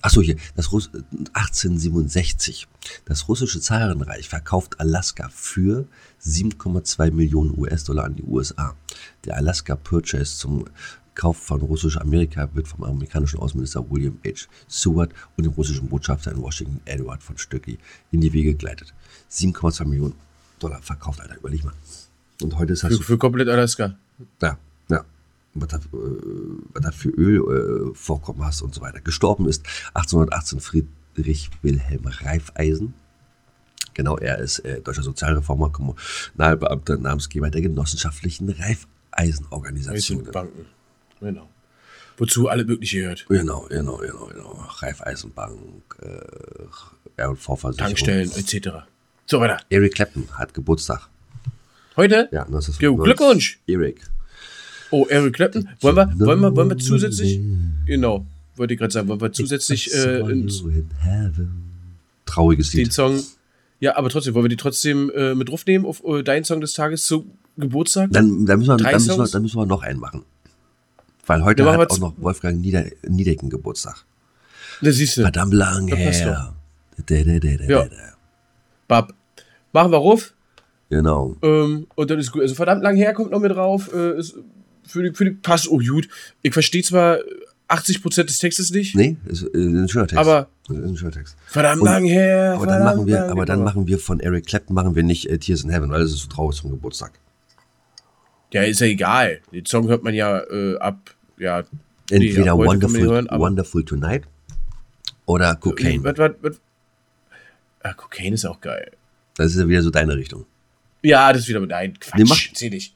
[0.00, 0.90] Achso, hier, das Russ
[1.34, 2.66] 1867.
[3.04, 5.86] Das russische Zarenreich verkauft Alaska für
[6.22, 8.74] 7,2 Millionen US-Dollar an die USA.
[9.26, 10.64] Der Alaska Purchase zum
[11.14, 14.46] Kauf von russisch Amerika wird vom amerikanischen Außenminister William H.
[14.68, 17.78] Seward und dem russischen Botschafter in Washington Edward von Stöcki
[18.10, 18.92] in die Wege geleitet.
[19.30, 20.14] 7,2 Millionen
[20.58, 21.74] Dollar verkauft, Alter, überleg mal.
[22.42, 23.94] Und heute ist das Für, so für komplett Alaska.
[24.42, 25.04] ja, ja.
[25.54, 25.80] Was da, äh,
[26.72, 29.00] was da für Ölvorkommen äh, hast und so weiter.
[29.00, 32.94] Gestorben ist 1818 Friedrich Wilhelm Reifeisen.
[33.94, 40.24] Genau, er ist äh, deutscher Sozialreformer, Kommunalbeamter, Namensgeber der genossenschaftlichen Reifeisenorganisation.
[40.32, 40.66] Banken.
[41.24, 41.48] Genau.
[42.16, 43.26] Wozu alle mögliche gehört.
[43.28, 44.64] Genau, genau, genau, genau.
[44.78, 45.58] Raiffeisenbank,
[46.00, 47.76] äh, R&V-Versicherung.
[47.76, 48.68] Tankstellen etc.
[49.26, 49.58] So weiter.
[49.70, 51.08] Eric Clapton hat Geburtstag.
[51.96, 52.28] Heute?
[52.30, 53.58] Ja, das ist Glückwunsch.
[53.66, 54.00] Eric.
[54.90, 55.68] Oh, Eric Clapton.
[55.80, 57.40] Wollen wir, wollen wir, wollen wir zusätzlich?
[57.86, 58.26] Genau.
[58.56, 60.22] Wollte ich gerade sagen, wollen wir zusätzlich äh.
[62.26, 62.92] Trauriges den Lied.
[62.92, 63.22] Song.
[63.80, 66.74] Ja, aber trotzdem, wollen wir die trotzdem äh, mit draufnehmen auf äh, deinen Song des
[66.74, 68.10] Tages zu Geburtstag?
[68.12, 70.24] Dann, dann, müssen wir, dann, müssen wir, dann müssen wir noch einen machen.
[71.26, 74.04] Weil heute hat auch noch Wolfgang Nieder Niedecken Geburtstag.
[74.80, 75.22] Da siehst du.
[75.22, 76.54] Verdammt lang her.
[77.06, 77.86] Da, da, da, Ja.
[78.88, 79.14] Bab.
[79.72, 80.34] Machen wir ruf.
[80.90, 81.36] Genau.
[81.42, 82.42] Ähm, und dann ist gut.
[82.42, 83.92] Also verdammt lang her kommt noch mit drauf.
[83.92, 84.36] Äh, ist
[84.86, 86.08] für die, für die passt oh gut.
[86.42, 87.18] Ich verstehe zwar
[87.68, 90.18] 80% des Textes nicht, Nee, ist, äh, ein schöner Text.
[90.20, 91.34] aber ist ein schöner Text.
[91.46, 92.52] verdammt Und- lang her.
[92.56, 95.38] Aber dann machen wir, aber dann machen wir von Eric Clapton machen wir nicht äh,
[95.38, 97.12] Tears in Heaven, weil das ist so traurig zum Geburtstag.
[98.54, 99.40] Ja, ist ja egal.
[99.52, 100.98] Den Song hört man ja äh, ab.
[101.38, 101.64] Ja.
[102.10, 104.22] Entweder nee, ab Wonderful, hören, Wonderful Tonight
[105.26, 106.04] oder Cocaine.
[106.04, 106.60] Was, was, was?
[107.82, 108.92] Ah, Cocaine ist auch geil.
[109.36, 110.46] Das ist ja wieder so deine Richtung.
[111.02, 111.60] Ja, das ist wieder.
[111.60, 112.16] Nein, Quatsch.
[112.18, 112.94] Nee, mach- Zähl nicht.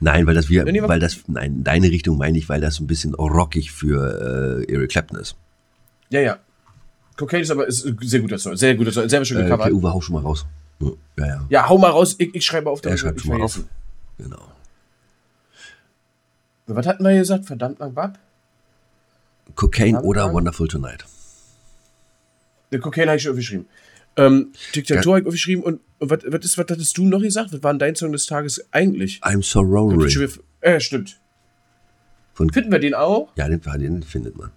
[0.00, 2.84] Nein, weil das wir, Nee, weil das, nein, deine Richtung meine ich, weil das so
[2.84, 5.36] ein bisschen rockig für äh, Eric Clapton ist.
[6.10, 6.38] Ja, ja.
[7.16, 8.56] Cocaine ist aber ist ein sehr guter Song.
[8.56, 9.08] Sehr guter Song.
[9.08, 9.66] Selber schön Äh, gecovert.
[9.66, 10.46] okay, Uwe, hau schon mal raus.
[10.80, 12.14] Ja, ja, Ja, hau mal raus.
[12.18, 12.80] Ich, ich schreibe auf.
[12.80, 13.60] er damit schreibt schon mal auf.
[14.18, 14.42] Genau.
[16.76, 17.46] Was hatten wir gesagt?
[17.46, 18.18] Verdammt lang Bab?
[19.54, 21.04] Cocaine Haben oder wir- Wonderful Tonight.
[22.70, 23.66] Der Cocaine habe ich schon aufgeschrieben.
[24.16, 25.62] Ähm, Diktatur habe ich aufgeschrieben.
[25.64, 27.52] Und, und was, was, ist, was hattest du noch gesagt?
[27.52, 29.20] Was war denn dein Song des Tages eigentlich?
[29.22, 30.12] I'm so rory.
[30.60, 31.18] Äh, stimmt.
[32.34, 33.30] Von, Finden wir den auch?
[33.36, 34.50] ja, den, den findet man.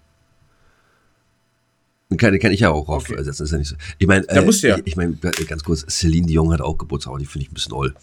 [2.10, 3.18] Den kann, kann ich ja auch Okay.
[3.18, 3.76] aufsetzen, ist ja nicht so.
[3.98, 4.78] Ich meine, äh, ja.
[4.78, 7.56] ich, ich meine, ganz kurz, Celine Dion hat auch Geburtstag, aber die finde ich ein
[7.56, 7.94] bisschen oll.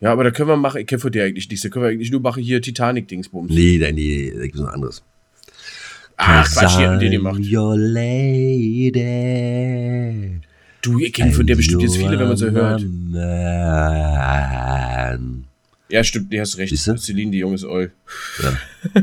[0.00, 0.80] Ja, aber da können wir machen.
[0.80, 1.62] Ich kenne von dir eigentlich nichts.
[1.62, 3.52] Da können wir eigentlich nur machen hier Titanic-Dingsbums.
[3.52, 5.02] Nee, nee, nee, da gibt es noch anderes.
[6.16, 7.40] Ach, Quatsch, die haben den I'm gemacht.
[7.40, 9.00] Your lady.
[10.82, 12.82] Du, ich kenne von der bestimmt jetzt viele, wenn man so hört.
[12.82, 13.78] Man.
[15.88, 16.76] Ja, stimmt, nee, hast recht.
[16.76, 17.90] Celine, die Junge ist Oll.
[18.42, 18.52] Ja.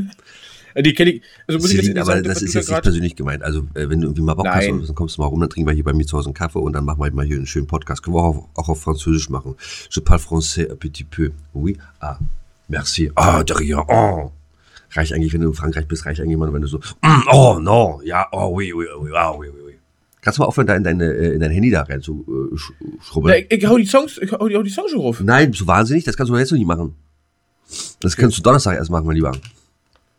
[0.82, 1.22] die kenne ich.
[1.46, 3.42] Also muss ich Celine, jetzt aber sagen, das ist jetzt nicht persönlich gemeint.
[3.42, 4.80] Also, äh, wenn du irgendwie mal Bock hast, Nein.
[4.80, 6.34] so, dann kommst du mal rum, dann trinken wir hier bei mir zu Hause einen
[6.34, 8.02] Kaffee und dann machen wir mal hier einen schönen Podcast.
[8.02, 9.54] Können wir auch, auf- auch auf Französisch machen.
[9.90, 11.30] Je parle français un petit peu.
[11.54, 11.76] Oui.
[12.00, 12.18] Ah,
[12.68, 13.10] merci.
[13.14, 13.82] Ah, de rien.
[13.88, 14.30] Oh.
[14.92, 17.58] Reicht eigentlich, wenn du in Frankreich bist, reicht eigentlich immer, wenn du so, mm, oh,
[17.60, 19.74] no, ja, oh, oui, oui, oui, ah, oui, oui.
[20.22, 22.56] Kannst du mal aufhören, da in, deine, äh, in dein Handy da rein zu äh,
[22.56, 23.34] sch schrubbeln?
[23.48, 25.20] Na, ich, ich hau die Songs, ich hau die, hau die Songs schon rauf.
[25.20, 26.04] Nein, bist du wahnsinnig?
[26.04, 26.94] Das kannst du jetzt noch nicht machen.
[28.00, 29.32] Das kannst du Donnerstag erst machen, mein Lieber.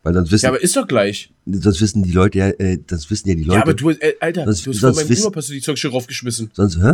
[0.04, 1.32] Weil sonst wissen, Ja, aber ist doch gleich.
[1.46, 3.58] sonst wissen die Leute ja, äh, das wissen ja die Leute.
[3.58, 5.80] Ja, aber du, äh, Alter, Sonst- du hast vor meinem Urlaub hast du die Songs
[5.80, 6.50] schon raufgeschmissen.
[6.54, 6.94] Sonst, hä?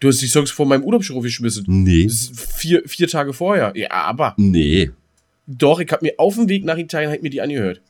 [0.00, 1.64] Du hast die Songs vor meinem Urlaub schon raufgeschmissen.
[1.66, 2.08] Nee.
[2.10, 3.72] Vier, vier Tage vorher.
[3.76, 4.90] Ja, aber Nee.
[5.46, 7.80] doch, ich hab mir auf dem Weg nach Italien halt mir die angehört.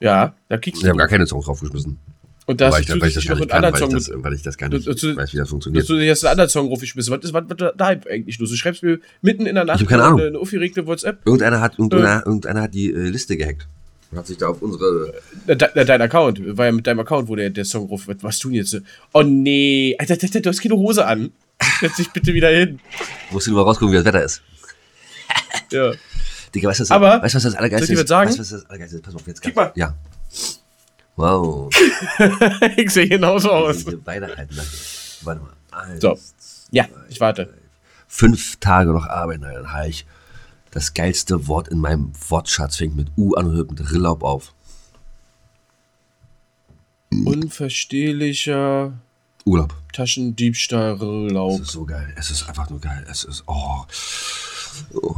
[0.00, 0.98] Ja, da kriegst Ich habe du.
[0.98, 1.98] gar keine Songs draufgeschmissen.
[2.46, 4.86] Und da hast du zusätzlich noch nicht einen anderen Song weil ich das gar nicht
[4.86, 5.88] Du- du- weiß, wie das dass funktioniert.
[5.88, 7.12] du dir hast einen anderen Song raufgeschmissen.
[7.14, 8.50] Was ist was, was da da eigentlich los?
[8.50, 10.18] Du schreibst mir mitten in der Nacht hab keine Ahnung.
[10.20, 11.24] eine, eine aufgeregte WhatsApp.
[11.26, 13.68] Irgendeiner hat, irgendeiner, irgendeiner hat die äh, Liste gehackt.
[14.10, 15.14] Und hat sich da auf unsere.
[15.46, 18.08] Na, de, na, dein Account, war ja mit deinem Account, wo der, der Song ruf.
[18.08, 18.76] Was, was tun jetzt?
[19.12, 21.30] Oh nee, Alter, Alter, du hast keine Hose an.
[21.80, 22.80] Setz dich bitte wieder hin.
[23.30, 24.42] Musst du nur mal rausgucken, wie das Wetter ist.
[25.70, 25.92] Ja.
[26.54, 28.10] Digga, weißt du, was, Aber, weißt, du, was das Allergeilste ist?
[28.10, 29.02] Weißt du, was das Allergeilste ist?
[29.04, 29.70] Pass auf, jetzt ganz- mal.
[29.76, 29.94] Ja.
[31.16, 31.70] Wow.
[32.76, 33.84] ich sehe genauso aus.
[34.04, 34.56] Beide halten.
[35.22, 35.52] Warte mal.
[35.70, 36.18] Eins, So.
[36.70, 37.52] Ja, ich warte.
[38.08, 40.06] Fünf Tage noch arbeiten, dann habe ich
[40.70, 42.76] das geilste Wort in meinem Wortschatz.
[42.76, 44.52] Fängt mit U an und hört mit Rillaub auf.
[47.12, 48.92] Unverstehlicher
[49.44, 49.74] Urlaub.
[49.92, 51.60] Taschendiebstahl, Es Laub.
[51.60, 52.14] ist so geil.
[52.16, 53.04] Es ist einfach nur geil.
[53.10, 53.42] Es ist.
[53.46, 53.84] Oh.
[54.94, 55.16] oh.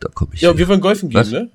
[0.00, 0.40] Da komme ich.
[0.40, 1.30] Ja, wir wollen golfen gehen, Was?
[1.30, 1.50] ne?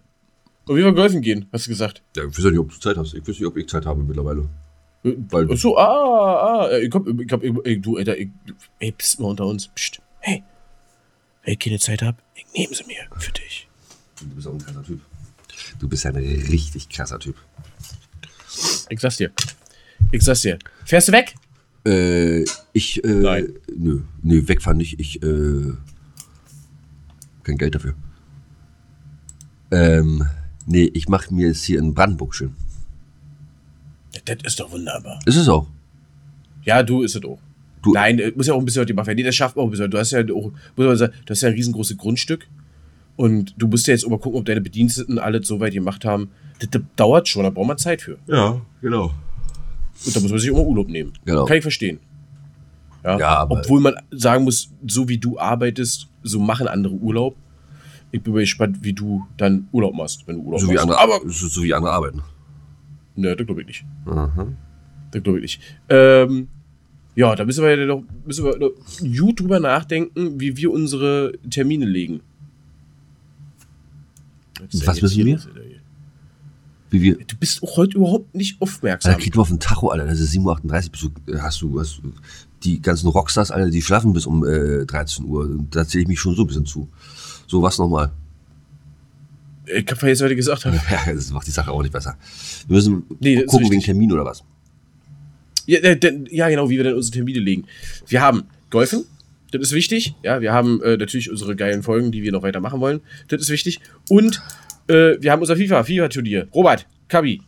[0.67, 2.02] Und wir wollen golfen gehen, hast du gesagt.
[2.15, 3.13] ja, ich weiß ja nicht, ob du Zeit hast.
[3.13, 4.47] Ich weiß nicht, ob ich Zeit habe mittlerweile.
[5.04, 8.30] Weil- Ach so, ah, ah, ich hab, ich hab, ich, du, Alter, ich,
[8.80, 10.43] ey, pst mal unter uns, pst, hey,
[11.43, 13.67] wenn ich keine Zeit hab, ich nehme sie mir für dich.
[14.19, 15.02] Du bist auch ein krasser Typ.
[15.80, 17.36] Du bist ein richtig krasser Typ.
[18.89, 19.32] Ich sag's dir.
[20.12, 20.60] Ich sag's dir.
[20.86, 21.34] Fährst du weg?
[21.84, 22.43] Äh,
[22.74, 23.54] ich, äh, Nein.
[23.76, 25.00] nö, nö, wegfahren nicht.
[25.00, 25.74] Ich, äh,
[27.43, 27.95] kein Geld dafür.
[29.71, 30.28] Ähm,
[30.65, 32.56] nee, ich mache mir jetzt hier in Brandenburg schön.
[34.26, 35.19] Das ist doch wunderbar.
[35.26, 35.67] Ist es auch.
[36.63, 37.39] Ja, du ist es auch.
[37.82, 39.17] Du- Nein, muss ja auch ein bisschen was gemacht werden.
[39.17, 39.89] Nee, das schafft man auch ein bisschen.
[39.89, 42.47] Du hast ja auch, muss man sagen, du hast ja ein riesengroßes Grundstück.
[43.15, 46.06] Und du musst ja jetzt auch mal gucken, ob deine Bediensteten alles so weit gemacht
[46.06, 46.30] haben.
[46.60, 48.17] Das, das dauert schon, da braucht man Zeit für.
[48.28, 49.13] Ja, genau.
[50.06, 51.13] Und da muss man sich immer Urlaub nehmen.
[51.26, 51.45] Genau.
[51.45, 52.00] Kann ich verstehen.
[53.04, 57.36] Ja, Ja, aber- Obwohl man sagen muss, so wie du arbeitest, so machen andere Urlaub.
[58.12, 60.84] Ich bin gespannt, wie du dann Urlaub machst, wenn du Urlaub So wie machst.
[60.84, 62.21] andere, Aber, so, so wie andere arbeiten.
[63.15, 63.86] ne, das glaube ich nicht.
[64.06, 64.47] Aha.
[65.12, 65.62] Das glaube ich nicht.
[65.89, 66.47] Ähm,
[67.15, 71.34] ja, da müssen wir ja noch, müssen wir noch gut drüber nachdenken, wie wir unsere
[71.50, 72.21] Termine legen.
[74.71, 75.39] Was Was müssen wir?
[76.89, 77.15] Wie wir.
[77.26, 79.17] Du bist auch heute überhaupt nicht Alter, aufmerksam.
[79.17, 80.06] krieg mal auf den Tacho, Alter.
[80.06, 80.89] Das ist 7.38 Uhr.
[80.91, 82.13] Bist du, hast, du, hast du.
[82.63, 85.50] Die ganzen Rockstars, Alter, die schlafen bis um äh, 13 Uhr.
[85.71, 86.89] Da zähle ich mich schon so ein bisschen zu.
[87.51, 88.09] So, was nochmal?
[89.65, 90.79] Ich hab was ich gesagt habe.
[90.89, 92.15] Ja, das macht die Sache auch nicht besser.
[92.65, 93.81] Wir müssen Nee, gucken wegen.
[93.81, 94.41] Termin oder was.
[95.65, 97.65] Ja, denn- ja, genau, wie wir dann unsere Termine legen.
[98.07, 99.03] Wir haben Golfen,
[99.51, 100.15] das ist wichtig.
[100.23, 103.01] Ja, wir haben äh, natürlich unsere geilen Folgen, die wir noch weitermachen wollen.
[103.27, 103.81] Das ist wichtig.
[104.07, 104.41] Und
[104.87, 106.47] äh, wir haben unser FIFA, FIFA-Turnier.
[106.53, 107.41] Robert, Kabi,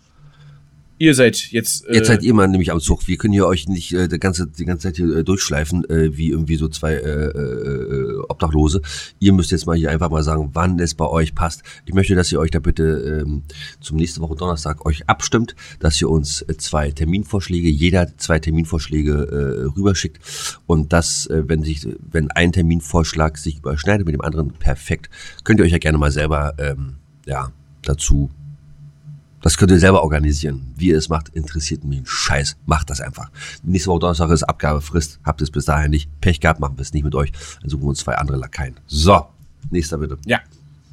[1.03, 1.85] ihr seid jetzt.
[1.87, 3.07] Äh, Jetzt seid ihr mal nämlich am Zug.
[3.07, 6.15] Wir können hier euch nicht äh, die, ganze, die ganze Zeit hier äh, durchschleifen, äh,
[6.15, 8.81] wie irgendwie so zwei äh, äh, Obdachlose.
[9.19, 11.63] Ihr müsst jetzt mal hier einfach mal sagen, wann es bei euch passt.
[11.85, 13.43] Ich möchte, dass ihr euch da bitte ähm,
[13.81, 19.11] zum nächsten Woche Donnerstag euch abstimmt, dass ihr uns äh, zwei Terminvorschläge, jeder zwei Terminvorschläge
[19.11, 20.19] äh, rüberschickt.
[20.65, 25.09] Und das, äh, wenn sich, wenn ein Terminvorschlag sich überschneidet mit dem anderen, perfekt.
[25.43, 28.29] Könnt ihr euch ja gerne mal selber ähm, ja, dazu
[29.43, 30.73] das könnt ihr selber organisieren.
[30.75, 32.55] Wie ihr es macht, interessiert mich ein Scheiß.
[32.65, 33.29] Macht das einfach.
[33.61, 35.19] Nächste Woche Donnerstag ist Abgabefrist.
[35.23, 36.09] Habt es bis dahin nicht.
[36.21, 37.31] Pech gehabt, machen wir es nicht mit euch.
[37.61, 38.79] Dann suchen wir uns zwei andere Lakaien.
[38.87, 39.27] So,
[39.69, 40.17] nächster bitte.
[40.25, 40.39] Ja.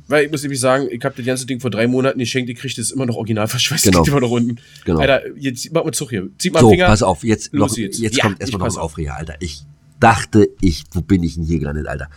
[0.09, 2.57] Weil ich muss nämlich sagen, ich habe das ganze Ding vor drei Monaten geschenkt, ihr
[2.57, 3.85] kriegt es immer noch original verschweißt.
[3.85, 4.05] Genau.
[4.07, 4.57] Immer noch unten.
[4.85, 4.99] Genau.
[4.99, 6.29] Alter, jetzt mach mal Zug hier.
[6.37, 6.87] Zieht mal So, Finger.
[6.87, 8.01] pass auf, jetzt, Los noch, jetzt.
[8.01, 8.85] jetzt, Ja, kommt ich erstmal noch ein auf.
[8.87, 9.35] Aufreger, Alter.
[9.39, 9.63] Ich
[10.01, 12.09] dachte ich, wo bin ich denn hier gelandet, Alter?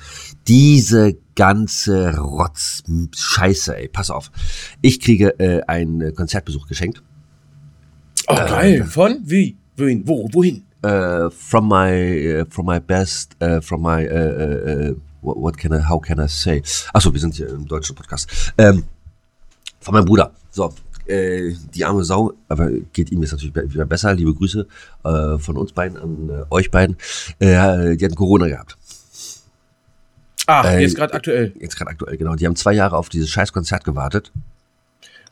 [0.47, 2.83] Diese ganze Rotz,
[3.15, 4.31] Scheiße, ey, pass auf.
[4.81, 7.03] Ich kriege äh, einen äh, Konzertbesuch geschenkt.
[8.27, 8.85] Oh, geil.
[8.85, 9.19] Von?
[9.23, 9.57] Wie?
[9.77, 10.07] Wohin?
[10.07, 10.27] Wo?
[10.31, 10.63] Wohin?
[10.83, 14.05] uh, from my uh, from my best uh, from my
[15.21, 16.61] what, what can I how can I say?
[16.93, 18.53] Achso, wir sind hier im deutschen Podcast.
[18.57, 18.83] Ähm,
[19.79, 20.31] von meinem Bruder.
[20.51, 20.73] So,
[21.07, 24.13] äh, die arme Sau, aber geht ihm jetzt natürlich wieder besser.
[24.13, 24.67] Liebe Grüße
[25.03, 26.97] äh, von uns beiden an äh, euch beiden.
[27.39, 28.77] Äh, die hatten Corona gehabt.
[30.47, 31.53] Ach, Äh, jetzt gerade aktuell.
[31.59, 32.35] Jetzt gerade aktuell, genau.
[32.35, 34.31] Die haben zwei Jahre auf dieses scheiß Konzert gewartet.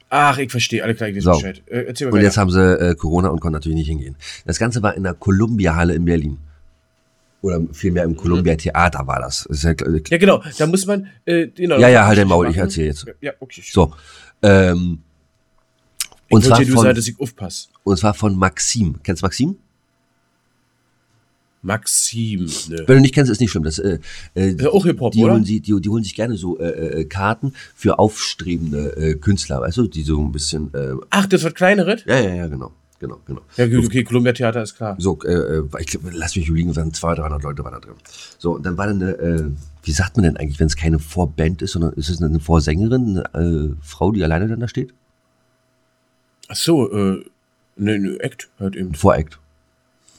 [0.09, 0.83] Ach, ich verstehe.
[0.83, 1.31] Alle klar, ich So.
[1.31, 1.61] Bescheid.
[1.67, 4.15] Äh, erzähl mal Und jetzt haben sie Corona und konnten natürlich nicht hingehen.
[4.45, 6.37] Das Ganze war in der Columbia-Halle in Berlin.
[7.41, 9.47] Oder vielmehr im Columbia-Theater war das.
[9.49, 9.73] das ja,
[10.09, 10.43] Ja, genau.
[10.57, 11.07] Da muss man.
[11.25, 12.67] Äh, genau, Ja, ja, halt dein Maul, ich machen.
[12.67, 13.05] erzähl jetzt.
[13.19, 13.63] Ja, okay.
[13.65, 13.93] So.
[14.43, 14.99] Ähm,
[16.31, 17.67] Ich und, zwar dir von, dass ich aufpasse.
[17.83, 18.95] und zwar von Maxim.
[19.03, 19.57] Kennst du Maxim?
[21.61, 22.45] Maxim.
[22.69, 22.83] Ne.
[22.87, 23.63] Wenn du nicht kennst, ist nicht schlimm.
[23.63, 23.99] Das, äh,
[24.33, 25.33] äh, ja auch Hip-Hop, die, oder?
[25.33, 29.75] holen die, die holen sich gerne so äh, äh, Karten für aufstrebende äh, Künstler, weißt
[29.75, 30.71] du, die so ein bisschen.
[31.09, 32.05] Ach, das wird kleineret?
[32.07, 32.71] ja, ja, ja, genau.
[32.99, 33.41] Genau, genau.
[33.57, 34.95] Ja, gut, okay, Columbia Theater ist klar.
[34.99, 35.17] So,
[35.79, 37.95] ich glaub, lass mich überlegen, waren 200, 300 Leute waren da drin.
[38.37, 41.63] So, und dann war dann eine, wie sagt man denn eigentlich, wenn es keine Vorband
[41.63, 44.93] ist, sondern ist es eine Vorsängerin, eine Frau, die alleine dann da steht?
[46.51, 47.23] Ach so, äh,
[47.77, 48.89] ne, ne, Act halt eben.
[48.89, 49.39] Ein Voract.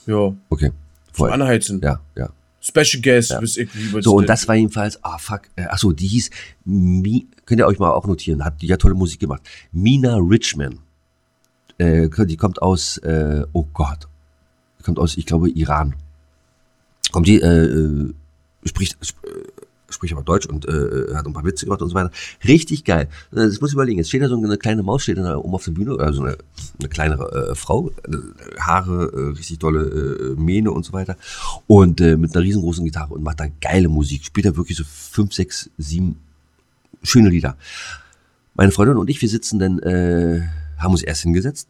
[0.07, 0.35] Ja.
[0.49, 0.73] Okay.
[1.13, 1.35] Voract.
[1.35, 1.81] Anheizen.
[1.83, 2.31] Ja, ja.
[2.61, 6.07] Special Guest, bis ich wie So, und das war jedenfalls, ah fuck, äh, achso, die
[6.07, 6.31] hieß,
[6.65, 9.43] Mi, könnt ihr euch mal auch notieren, hat die ja tolle Musik gemacht.
[9.73, 10.79] Mina Richman.
[11.77, 14.09] Äh, die kommt aus, äh, oh Gott,
[14.79, 15.97] die kommt aus, ich glaube, Iran.
[17.11, 18.15] Kommt die, äh, äh,
[18.65, 19.62] spricht, sp äh,
[19.93, 22.11] spricht aber Deutsch und äh, hat ein paar Witze gemacht und so weiter.
[22.47, 23.09] Richtig geil.
[23.33, 23.99] Äh, Das muss ich überlegen.
[23.99, 26.37] Jetzt steht da so eine kleine Maus, steht da oben auf der Bühne, also eine,
[26.79, 31.17] eine kleinere äh, Frau, äh, Haare, äh, richtig tolle äh, Mähne und so weiter.
[31.67, 34.25] Und äh, mit einer riesengroßen Gitarre und macht da geile Musik.
[34.25, 36.17] Spielt da wirklich so fünf, sechs, sieben
[37.03, 37.57] schöne Lieder.
[38.55, 40.43] Meine Freundin und ich, wir sitzen dann, äh,
[40.79, 41.69] haben uns erst hingesetzt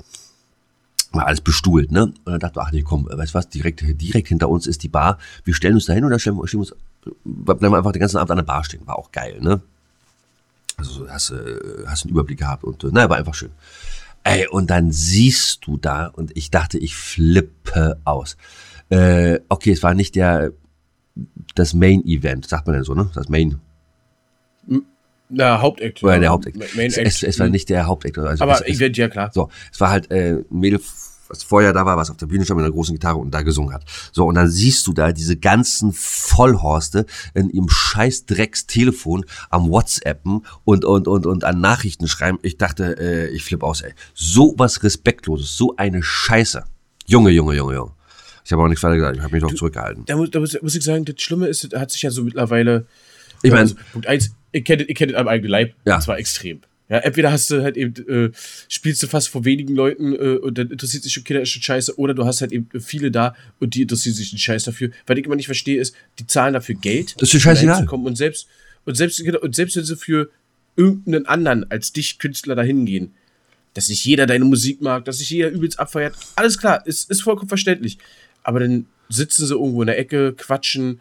[1.15, 2.05] mal alles bestuhlt, ne?
[2.05, 4.83] Und dann dachte ich, ach nee, komm, weißt du was, direkt, direkt hinter uns ist
[4.83, 5.19] die Bar.
[5.45, 6.75] Wir stellen uns da hin und dann stellen wir, uns,
[7.25, 8.87] bleiben wir einfach den ganzen Abend an der Bar stehen.
[8.87, 9.61] War auch geil, ne?
[10.77, 13.51] Also so hast, äh, hast einen Überblick gehabt und, äh, naja, war einfach schön.
[14.25, 18.37] Ey, und dann siehst du da und ich dachte, ich flippe aus.
[18.89, 20.53] Äh, okay, es war nicht der,
[21.55, 23.11] das Main-Event, sagt man denn so, ne?
[23.15, 23.61] Das Main,
[25.33, 26.03] Na, Hauptact.
[26.03, 26.21] oder ja.
[26.21, 26.57] der Hauptact.
[26.77, 28.19] Main es, es, es war nicht der Hauptact.
[28.19, 29.31] Also Aber es, es, Event, ja klar.
[29.33, 30.81] So, es war halt äh, ein Mädel,
[31.29, 33.41] was vorher da war, was auf der Bühne stand mit einer großen Gitarre und da
[33.41, 33.85] gesungen hat.
[34.13, 40.45] So, und dann siehst du da diese ganzen Vollhorste in ihrem scheiß Drecks-Telefon am WhatsAppen
[40.65, 42.39] und, und, und, und an Nachrichten schreiben.
[42.43, 43.93] Ich dachte, äh, ich flipp aus, ey.
[44.15, 46.65] So was Respektloses, so eine Scheiße.
[47.07, 47.93] Junge, Junge, Junge, Junge.
[48.45, 50.05] Ich habe auch nichts weiter gesagt, ich habe mich doch zurückgehalten.
[50.07, 52.87] Da muss, da muss, muss ich sagen, das Schlimme ist, hat sich ja so mittlerweile.
[53.43, 55.75] Ich mein- also, Punkt eins, ich kenne ich kenn das am eigenen Leib.
[55.85, 55.97] Ja.
[55.97, 56.61] Das war extrem.
[56.89, 58.31] Ja, entweder hast du halt eben, äh,
[58.69, 61.99] spielst du fast vor wenigen Leuten äh, und dann interessiert sich schon Kinder schon scheiße,
[61.99, 64.91] oder du hast halt eben viele da und die interessieren sich nicht scheiße dafür.
[65.07, 67.15] Was ich immer nicht verstehe, ist, die zahlen dafür Geld.
[67.17, 67.89] Das ist dir scheißegal.
[67.89, 68.47] um Und selbst,
[68.85, 70.29] und selbst, und selbst wenn sie für
[70.77, 73.13] irgendeinen anderen als dich Künstler dahin gehen,
[73.73, 77.23] dass nicht jeder deine Musik mag, dass sich jeder übelst abfeiert, alles klar, ist, ist
[77.23, 77.97] vollkommen verständlich.
[78.43, 81.01] Aber dann sitzen sie irgendwo in der Ecke, quatschen,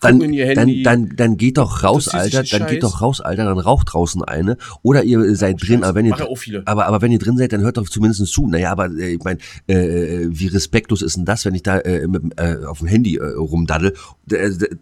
[0.00, 0.20] Dann,
[0.54, 2.38] dann, dann, dann geht doch raus, Alter.
[2.38, 2.70] Dann Scheiß.
[2.70, 3.44] geht doch raus, Alter.
[3.44, 4.56] Dann raucht draußen eine.
[4.82, 6.62] Oder ihr seid drin, aber wenn ihr, machen auch viele.
[6.66, 8.46] aber, aber wenn ihr drin seid, dann hört doch zumindest zu.
[8.46, 12.06] Naja, aber äh, ich meine, äh, wie respektlos ist denn das, wenn ich da äh,
[12.06, 13.94] mit, äh, auf dem Handy äh, rumdaddel?
[14.26, 14.36] D-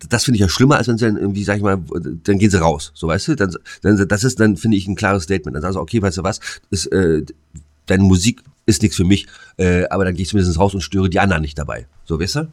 [0.08, 1.78] Das finde ich ja schlimmer, als wenn sie dann irgendwie, sag ich mal,
[2.24, 2.92] dann gehen sie raus.
[2.94, 3.36] So, weißt du?
[3.36, 5.54] Dann, dann, das ist dann, finde ich, ein klares Statement.
[5.54, 7.22] Dann sagst du, okay, weißt du was, ist, äh,
[7.86, 9.26] deine Musik ist nichts für mich,
[9.58, 11.86] äh, aber dann gehe ich zumindest raus und störe die anderen nicht dabei.
[12.04, 12.48] So, weißt du?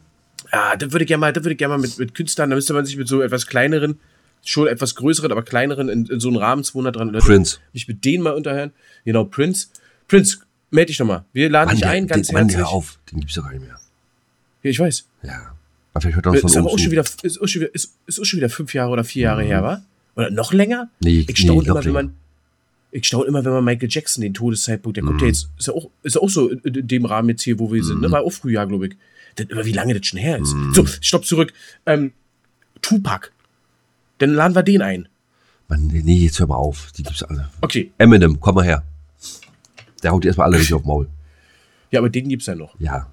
[0.56, 2.56] Ah, da würde ich gerne mal, da würde ich gerne mal mit, mit Künstlern, da
[2.56, 4.00] müsste man sich mit so etwas kleineren,
[4.46, 7.58] schon etwas größeren, aber kleineren in, in so einen Rahmen 200 dran Prince.
[7.74, 8.72] mich mit denen mal unterhören.
[9.04, 9.70] Genau, Prince.
[10.08, 10.38] Prince,
[10.70, 11.26] melde dich doch mal.
[11.34, 12.60] Wir laden Mann, dich ein, ganz den, Mann, herzlich.
[12.60, 13.00] hör auf.
[13.12, 13.80] Den gibt's doch gar nicht mehr.
[14.62, 15.06] Ja, ich weiß.
[15.24, 15.56] Ja.
[15.94, 17.62] Aber vielleicht hört er uns Ist von aber oben auch schon wieder, ist auch schon
[17.62, 19.82] wieder, ist, ist auch schon wieder fünf Jahre oder vier Jahre her, wa?
[20.16, 20.90] Oder noch länger?
[21.00, 22.14] Nee, ich staune nee, immer, wenn man,
[22.92, 25.22] ich staune immer, wenn man Michael Jackson den Todeszeitpunkt, der kommt Mhm.
[25.22, 27.58] ja jetzt, ist ja auch, ist ja auch so in, in dem Rahmen jetzt hier,
[27.58, 28.12] wo wir sind, ne?
[28.12, 28.96] War auch Frühjahr, glaube ich.
[29.36, 30.54] Das, aber wie lange das schon her ist.
[30.54, 30.74] Mhm.
[30.74, 31.54] So, stopp zurück.
[31.86, 32.12] Ähm,
[32.82, 33.32] Tupac.
[34.20, 35.08] Dann laden wir den ein.
[35.68, 36.92] Mann, nee, jetzt hör mal auf.
[36.98, 37.50] Die gibt's alle.
[37.62, 37.92] Okay.
[37.98, 38.84] Eminem, komm mal her.
[40.04, 41.08] Der haut die erstmal alle richtig auf Maul.
[41.92, 42.80] Ja, aber den gibt's ja noch.
[42.80, 43.12] Ja.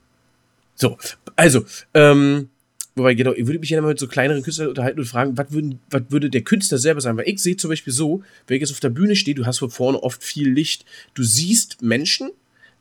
[0.75, 0.97] So,
[1.37, 2.49] also, ähm,
[2.97, 5.53] wobei, genau, ich würde mich ja mal mit so kleineren Künstlern unterhalten und fragen, was,
[5.53, 7.19] würden, was würde der Künstler selber sagen?
[7.19, 9.59] Weil ich sehe zum Beispiel so, wenn ich jetzt auf der Bühne stehe, du hast
[9.59, 12.31] von vorne oft viel Licht, du siehst Menschen,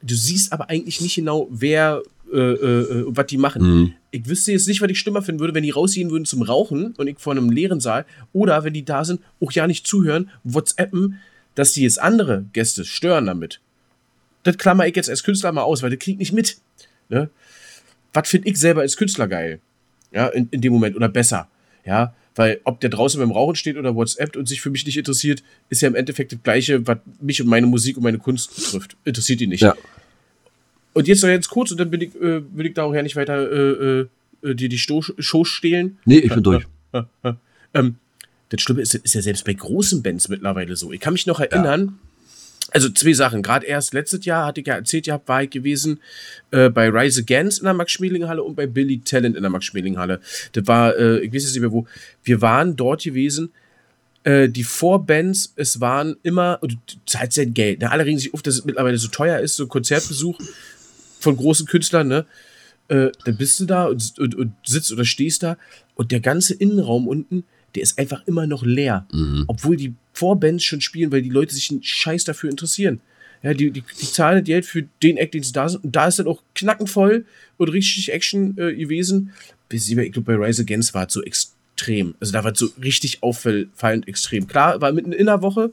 [0.01, 2.01] du siehst aber eigentlich nicht genau, wer
[2.33, 3.61] äh, äh, und was die machen.
[3.61, 3.93] Mhm.
[4.11, 6.93] Ich wüsste jetzt nicht, was ich schlimmer finden würde, wenn die rausgehen würden zum Rauchen
[6.97, 10.29] und ich vor einem leeren Saal oder wenn die da sind, auch ja nicht zuhören,
[10.43, 11.19] WhatsAppen,
[11.55, 13.59] dass die jetzt andere Gäste stören damit.
[14.43, 16.57] Das klammer ich jetzt als Künstler mal aus, weil das kriegt nicht mit.
[17.09, 17.29] Ne?
[18.13, 19.59] was finde ich selber als Künstler geil?
[20.11, 21.47] Ja, in, in dem Moment oder besser.
[21.85, 24.97] Ja, weil ob der draußen beim Rauchen steht oder WhatsApp und sich für mich nicht
[24.97, 28.55] interessiert, ist ja im Endeffekt das Gleiche, was mich und meine Musik und meine Kunst
[28.55, 28.95] betrifft.
[29.05, 29.61] Interessiert ihn nicht.
[29.61, 29.75] Ja.
[30.93, 33.01] Und jetzt noch jetzt kurz und dann bin ich, äh, will ich da auch ja
[33.01, 34.07] nicht weiter äh,
[34.43, 35.97] äh, dir die Sto Show stehlen.
[36.05, 36.65] Nee, ich bin durch.
[37.71, 37.97] Ähm,
[38.49, 40.91] das Schlimme ist, ist ja selbst bei großen Bands mittlerweile so.
[40.91, 41.99] Ich kann mich noch erinnern,
[42.71, 43.41] also zwei Sachen.
[43.41, 45.99] Gerade erst letztes Jahr, hatte ich ja erzählt gehabt, war ich gewesen
[46.51, 50.19] äh, bei Rise Against in der Max-Schmeling-Halle und bei Billy Talent in der Max-Schmeling-Halle.
[50.53, 51.87] Das war, äh, ich weiß jetzt nicht mehr wo.
[52.23, 53.51] Wir waren dort gewesen.
[54.23, 56.75] Äh, die Vorbands, es waren immer, du
[57.05, 57.81] zahlst ja Geld.
[57.81, 57.91] Ne?
[57.91, 60.39] Alle regen sich auf, dass es mittlerweile so teuer ist, so Konzertbesuch
[61.19, 62.25] von großen Künstlern, ne?
[62.87, 65.57] Äh, dann bist du da und, und, und sitzt oder stehst da
[65.95, 67.43] und der ganze Innenraum unten,
[67.75, 69.05] der ist einfach immer noch leer.
[69.47, 72.99] Obwohl die Vorbands schon spielen, weil die Leute sich einen Scheiß dafür interessieren.
[73.43, 75.83] Ja, die, die, die zahlen Geld für den Act, den sie da sind.
[75.83, 77.25] Und da ist dann auch knackenvoll
[77.57, 79.33] und richtig Action äh, gewesen.
[79.69, 82.15] Bis, ich glaube, bei Rise Against war es so extrem.
[82.19, 84.47] Also da war es so richtig auffallend extrem.
[84.47, 85.71] Klar, war mitten in der Woche.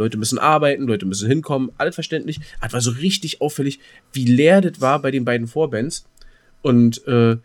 [0.00, 2.40] Leute müssen arbeiten, Leute müssen hinkommen, alles verständlich.
[2.58, 3.78] Aber es war so richtig auffällig,
[4.12, 6.04] wie leer das war bei den beiden Vorbands.
[6.62, 7.36] Und äh,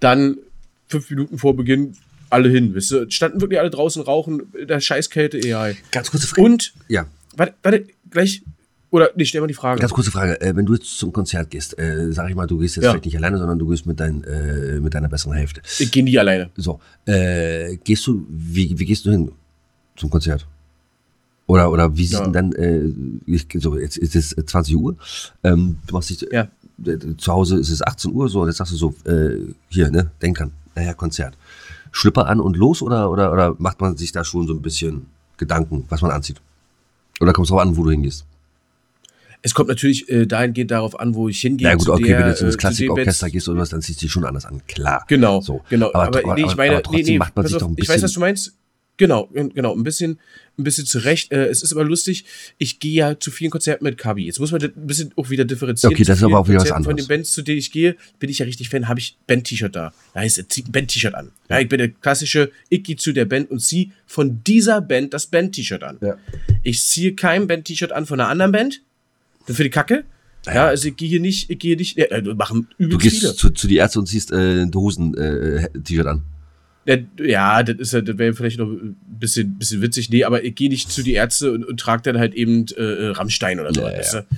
[0.00, 0.36] dann
[0.88, 1.96] fünf Minuten vor Beginn
[2.30, 3.10] alle hin, wisst ihr?
[3.10, 5.76] Standen wirklich alle draußen rauchen, in der Scheißkälte, egal.
[5.92, 6.42] Ganz kurze Frage.
[6.42, 7.06] Und, Ja,
[7.36, 8.42] warte, warte, gleich,
[8.90, 9.80] oder, nee, stell mal die Frage.
[9.80, 10.40] ganz kurze Frage.
[10.40, 12.90] Äh, wenn du jetzt zum Konzert gehst, äh, sag ich mal, du gehst jetzt Ja.
[12.90, 15.62] vielleicht nicht alleine, sondern du gehst mit, dein, äh, mit deiner besseren Hälfte.
[15.78, 16.50] Ich gehe nie alleine.
[16.56, 19.30] So, äh, gehst du, wie, wie gehst du hin
[19.96, 20.46] zum Konzert?
[21.46, 22.24] Oder, oder wie sieht Ja.
[22.26, 22.90] denn dann, äh,
[23.26, 24.96] ich, so, jetzt ist es 20 Uhr,
[25.42, 26.48] ähm, du machst dich, Ja.
[26.86, 29.36] äh, zu Hause ist es 18 Uhr, so, und jetzt sagst du so, äh,
[29.68, 31.36] hier, ne, denk dran, naja, Konzert.
[31.92, 35.06] Schlüpper an und los oder, oder, oder macht man sich da schon so ein bisschen
[35.36, 36.40] Gedanken, was man anzieht?
[37.20, 38.24] Oder kommt es drauf an, wo du hingehst?
[39.42, 41.68] Es kommt natürlich äh, dahingehend darauf an, wo ich hingehe.
[41.68, 43.82] Na gut, okay, der, wenn du jetzt äh, ins den Klassikorchester gehst oder was, dann
[43.82, 45.04] ziehst du dich schon anders an, klar.
[45.06, 45.60] Genau, So.
[45.68, 45.88] genau.
[45.92, 47.68] Aber, Aber, aber, nee, ich meine, aber trotzdem nee, nee, macht man sich auf, doch
[47.68, 48.52] ein ich weiß, bisschen, was du meinst.
[48.96, 50.20] Genau, genau, ein bisschen,
[50.56, 51.32] ein bisschen zurecht.
[51.32, 52.24] Äh, es ist aber lustig,
[52.58, 54.24] ich gehe ja zu vielen Konzerten mit Kabi.
[54.24, 55.92] Jetzt muss man das ein bisschen auch wieder differenzieren.
[55.92, 57.08] Okay, das ist aber auch wieder was Konzerten Von anderes.
[57.08, 59.92] den Bands, zu denen ich gehe, bin ich ja richtig Fan, habe ich Band-T-Shirt da.
[60.14, 61.32] Da heißt, er zieht ein Band-T-Shirt an.
[61.48, 65.12] Ja, ich bin der klassische, ich gehe zu der Band und ziehe von dieser Band
[65.12, 65.98] das Band-T-Shirt an.
[66.00, 66.16] Ja.
[66.62, 68.80] Ich ziehe kein Band-T-Shirt an von einer anderen Band.
[69.46, 70.04] Das für die Kacke.
[70.46, 73.34] Ja, also ich gehe hier nicht, ich gehe nicht, äh, machen Du übelst gehst viele.
[73.34, 76.22] zu, zu die Ärzte und ziehst äh, ein Hosen-T-Shirt an.
[76.86, 80.10] Ja, ja, das ist ja, das wäre vielleicht noch ein bisschen, bisschen witzig.
[80.10, 83.06] Nee, aber ich gehe nicht zu die Ärzte und, und trage dann halt eben äh,
[83.08, 83.80] Rammstein oder so.
[83.80, 84.20] Ja, weißt ja.
[84.20, 84.36] du?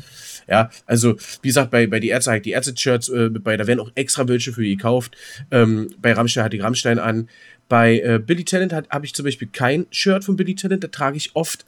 [0.48, 3.80] ja, also wie gesagt, bei, bei die Ärzte halt die Ärzte-Shirts äh, bei, da werden
[3.80, 5.16] auch extra welche für die gekauft.
[5.50, 7.28] Ähm, bei Rammstein hatte ich Rammstein an.
[7.68, 11.16] Bei äh, Billy Talent habe ich zum Beispiel kein Shirt von Billy Talent, da trage
[11.16, 11.66] ich oft,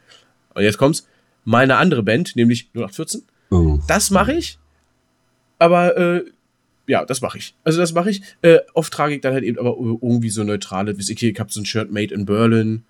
[0.55, 1.09] und jetzt kommt's,
[1.45, 3.23] mal eine andere Band, nämlich 0814.
[3.51, 3.79] Oh.
[3.89, 4.59] Das mache ich.
[5.59, 6.25] Aber äh,
[6.89, 7.55] ja, das mache ich.
[7.63, 8.23] Also das mache ich.
[8.43, 11.53] Äh, oft trage ich dann halt eben aber irgendwie so neutrale, wie ich, ich habe
[11.53, 12.83] so ein Shirt made in Berlin.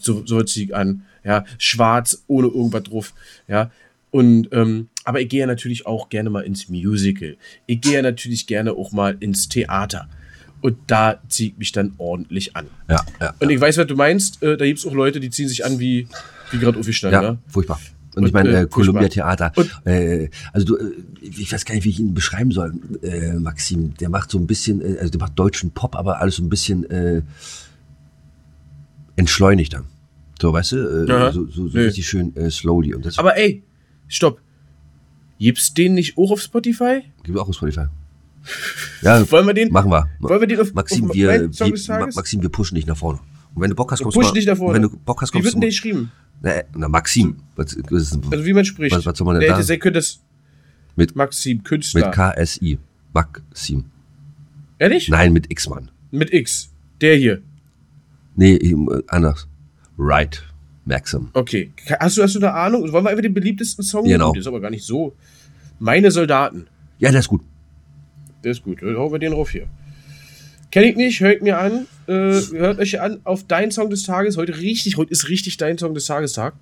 [0.00, 1.02] So, so ziehe ich an.
[1.24, 3.12] Ja, schwarz, ohne irgendwas drauf.
[3.46, 3.70] Ja.
[4.10, 7.36] Und, ähm, aber ich gehe ja natürlich auch gerne mal ins Musical.
[7.66, 10.08] Ich gehe ja natürlich gerne auch mal ins Theater.
[10.60, 12.66] Und da ziehe ich mich dann ordentlich an.
[12.88, 13.34] Ja, ja.
[13.38, 14.42] Und ich weiß, was du meinst.
[14.42, 16.08] Äh, da gibt es auch Leute, die ziehen sich an wie,
[16.50, 17.22] wie gerade aufgestanden.
[17.22, 17.38] Ja, ne?
[17.46, 17.78] furchtbar.
[18.18, 19.52] Und, ich meine, äh, äh, Columbia Theater,
[19.84, 23.94] äh, also du, äh, ich weiß gar nicht, wie ich ihn beschreiben soll, äh, Maxim.
[23.94, 26.48] Der macht so ein bisschen, äh, also der macht deutschen Pop, aber alles so ein
[26.48, 27.22] bisschen äh,
[29.16, 29.84] entschleunigter.
[30.40, 32.94] So, weißt du, äh, so, so, so richtig schön äh, slowly.
[32.94, 33.62] Und das Aber ey,
[34.06, 34.40] stopp.
[35.38, 37.02] Gibt's den nicht auch auf Spotify?
[37.22, 37.86] gibt es auch auf Spotify.
[39.02, 39.70] Ja, Wollen wir den?
[39.70, 40.08] machen wir.
[40.20, 42.10] Wollen wir den auf, Maxim, auf wir, wir?
[42.14, 43.20] Maxim, wir pushen dich nach vorne.
[43.54, 44.74] Und wenn du Bock hast, kommst du dich nach vorne.
[44.74, 45.70] Wenn du Bock hast, Wie kommst wird du denn der mal.
[45.70, 46.12] geschrieben?
[46.40, 47.36] Na, na, Maxim.
[47.56, 48.94] Was, was Also wie man spricht.
[48.94, 49.90] Was- was soll man denn der, da?
[49.90, 50.20] das
[50.96, 52.06] Mit- Maxim, Künstler.
[52.06, 52.78] mit KSI.
[53.12, 53.84] Maxim.
[54.78, 55.08] Ehrlich?
[55.08, 55.90] Nein, mit X, Mann.
[56.10, 56.70] Mit X.
[57.00, 57.42] Der hier.
[58.36, 59.48] Nee, äh, anders.
[59.98, 60.42] Right.
[60.84, 61.28] Maxim.
[61.32, 61.72] Okay.
[62.00, 62.90] Hast du, hast du eine Ahnung?
[62.92, 64.32] Wollen wir einfach den beliebtesten Song Genau.
[64.32, 65.14] Der ist aber gar nicht so.
[65.78, 66.66] Meine Soldaten.
[66.98, 67.42] Ja, der ist gut.
[68.44, 68.80] Der ist gut.
[68.82, 69.66] Dann hauen wir den rauf hier.
[70.70, 71.86] Kenn ich nicht, hört mir an.
[72.06, 72.12] Äh,
[72.52, 74.36] hört euch an auf deinen Song des Tages.
[74.36, 76.54] Heute richtig, heute ist richtig dein Song des Tagestag.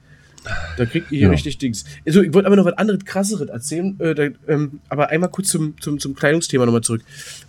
[0.76, 1.32] Da kriegt ihr hier Genau.
[1.32, 1.84] richtig Dings.
[2.06, 3.98] Also, ich wollte aber noch was anderes, krasseres erzählen.
[3.98, 7.02] Äh, da, ähm, aber einmal kurz zum, zum, zum Kleidungsthema nochmal zurück.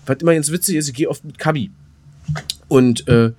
[0.08, 1.70] Was immer ganz witzig ist, ich gehe oft mit Kabi.
[2.68, 3.32] Und äh,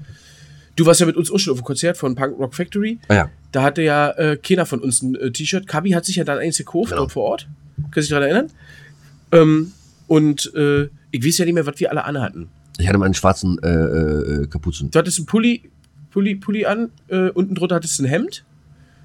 [0.76, 3.00] du warst ja mit uns auch schon auf dem Konzert von Punk Rock Factory.
[3.08, 3.30] Ah, ja.
[3.50, 5.66] Da hatte ja äh, keiner von uns ein äh, T-Shirt.
[5.66, 7.02] Kabi hat sich ja dann eins gekauft Genau.
[7.02, 7.48] dort vor Ort.
[7.90, 8.50] Kannst du dich daran erinnern?
[9.32, 9.72] Ähm,
[10.06, 12.48] und äh, ich weiß ja nicht mehr, was wir alle anhatten.
[12.79, 14.91] Ich hatte meinen schwarzen äh, äh, Kapuzen.
[14.91, 15.70] Du hattest einen Pulli,
[16.11, 18.45] Pulli, Pulli an, äh, unten drunter hattest du ein Hemd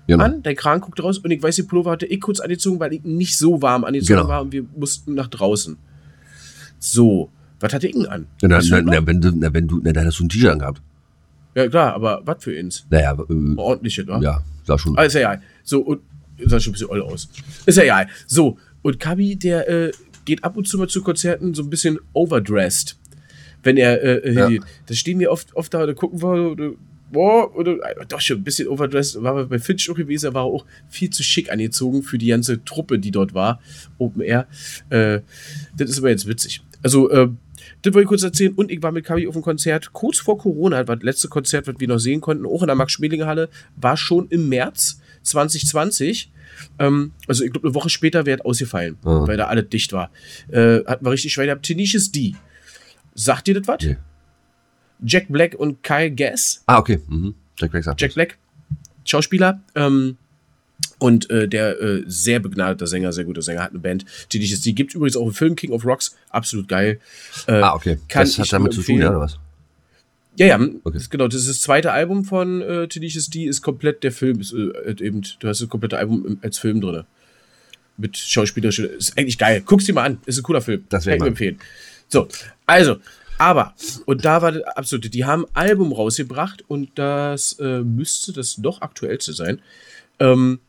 [0.06, 0.24] Genau.
[0.26, 2.92] an, dein Kragen guckte raus und ich weiß, die Pullover hatte ich kurz angezogen, weil
[2.94, 4.30] ich nicht so warm angezogen Genau.
[4.30, 5.78] war und wir mussten nach draußen.
[6.80, 7.30] So,
[7.62, 8.28] was hatte ich denn an?
[8.42, 10.82] Na, na, na, wenn du, na, wenn du, na, da hast du ein T-Shirt angehabt.
[11.56, 12.86] ja klar, aber was für ins?
[12.90, 14.20] Naja, äh, Ordentliches, wa?
[14.22, 14.98] ja, sah schon.
[14.98, 15.42] Ah, ist ja egal.
[15.64, 16.02] So, und
[16.46, 17.30] sah schon ein bisschen oll aus.
[17.66, 18.08] Ist ja egal.
[18.28, 19.92] So, und Kabi, der äh,
[20.26, 22.98] geht ab und zu mal zu Konzerten so ein bisschen overdressed.
[23.64, 24.48] Wenn er äh, äh, Ja.
[24.48, 24.64] hingeht.
[24.88, 26.72] Da stehen wir oft, oft da, da gucken wir, oder,
[27.12, 29.22] boah, oder, äh, doch schon ein bisschen overdressed.
[29.24, 32.64] War bei Finch auch gewesen, er war auch viel zu schick angezogen für die ganze
[32.64, 33.62] Truppe, die dort war.
[33.98, 34.48] Open Air.
[34.90, 35.22] Äh,
[35.78, 36.62] das ist aber jetzt witzig.
[36.82, 37.30] Also, äh,
[37.82, 38.54] das wollte ich kurz erzählen.
[38.54, 40.80] Und ich war mit Kabi auf einem Konzert kurz vor Corona.
[40.80, 43.50] Das war das letzte Konzert, was wir noch sehen konnten, auch in der Max-Schmeling-Halle.
[43.76, 46.32] War schon im März 2020.
[46.80, 49.26] Ähm, also, ich glaube, eine Woche später wäre es ausgefallen, Ah.
[49.28, 50.12] weil da alles dicht war.
[50.50, 51.66] Äh, hatten wir richtig schwer gehabt.
[51.66, 52.36] Tenacious D.
[53.16, 53.84] Sagt dir das was?
[53.84, 53.98] Nee.
[55.06, 56.64] Jack Black und Kyle Gass.
[56.66, 57.00] Ah, okay.
[57.08, 57.36] Mhm.
[57.60, 58.14] Jack Black sagt Jack.
[58.14, 58.38] Black,
[59.06, 59.62] Schauspieler.
[59.76, 60.18] Ähm,
[61.00, 64.06] und äh, der äh, sehr begnadeter Sänger, sehr guter Sänger, hat eine Band.
[64.30, 66.16] Tenacious D gibt übrigens auch einen Film, King of Rocks.
[66.30, 67.00] Absolut geil.
[67.48, 68.00] Äh, Ah, okay.
[68.08, 69.38] kann das hat damit zu tun, ja, oder was?
[70.36, 70.98] Ja, ja, Okay.
[70.98, 71.28] das, genau.
[71.28, 74.40] Das ist das zweite Album von äh, Tenacious D, ist komplett der Film.
[74.40, 77.04] Ist, äh, eben, du hast das komplette Album im, als Film drin.
[77.98, 78.86] Mit schauspielerischen.
[78.90, 79.62] Ist eigentlich geil.
[79.64, 80.18] Guck's dir mal an.
[80.26, 80.86] Ist ein cooler Film.
[80.90, 81.60] Das Kann ich empfehlen.
[82.08, 82.28] So,
[82.66, 82.98] also,
[83.38, 83.74] aber,
[84.06, 88.58] und da war das absolute, die haben ein Album rausgebracht und das äh, müsste das
[88.58, 89.62] noch aktuellste sein.
[90.20, 90.60] Ähm,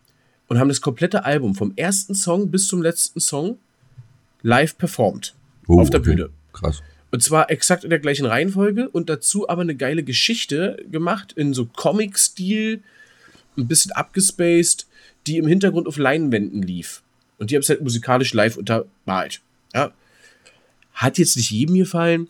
[0.49, 3.59] und haben das komplette Album vom ersten Song bis zum letzten Song
[4.43, 5.35] live performt.
[5.67, 6.11] Oh, auf der okay.
[6.11, 6.31] Bühne.
[6.53, 6.83] Krass.
[7.11, 11.55] Und zwar exakt in der gleichen Reihenfolge und dazu aber eine geile Geschichte gemacht in
[11.55, 12.83] so Comic-Stil,
[13.57, 14.87] ein bisschen abgespaced,
[15.27, 17.03] die im Hintergrund auf Leinwänden lief.
[17.39, 19.41] Und die haben es halt musikalisch live untermalt.
[19.73, 19.93] Ja.
[20.95, 22.29] Hat jetzt nicht jedem gefallen.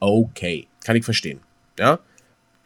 [0.00, 1.40] Okay, kann ich verstehen.
[1.78, 1.98] Ja.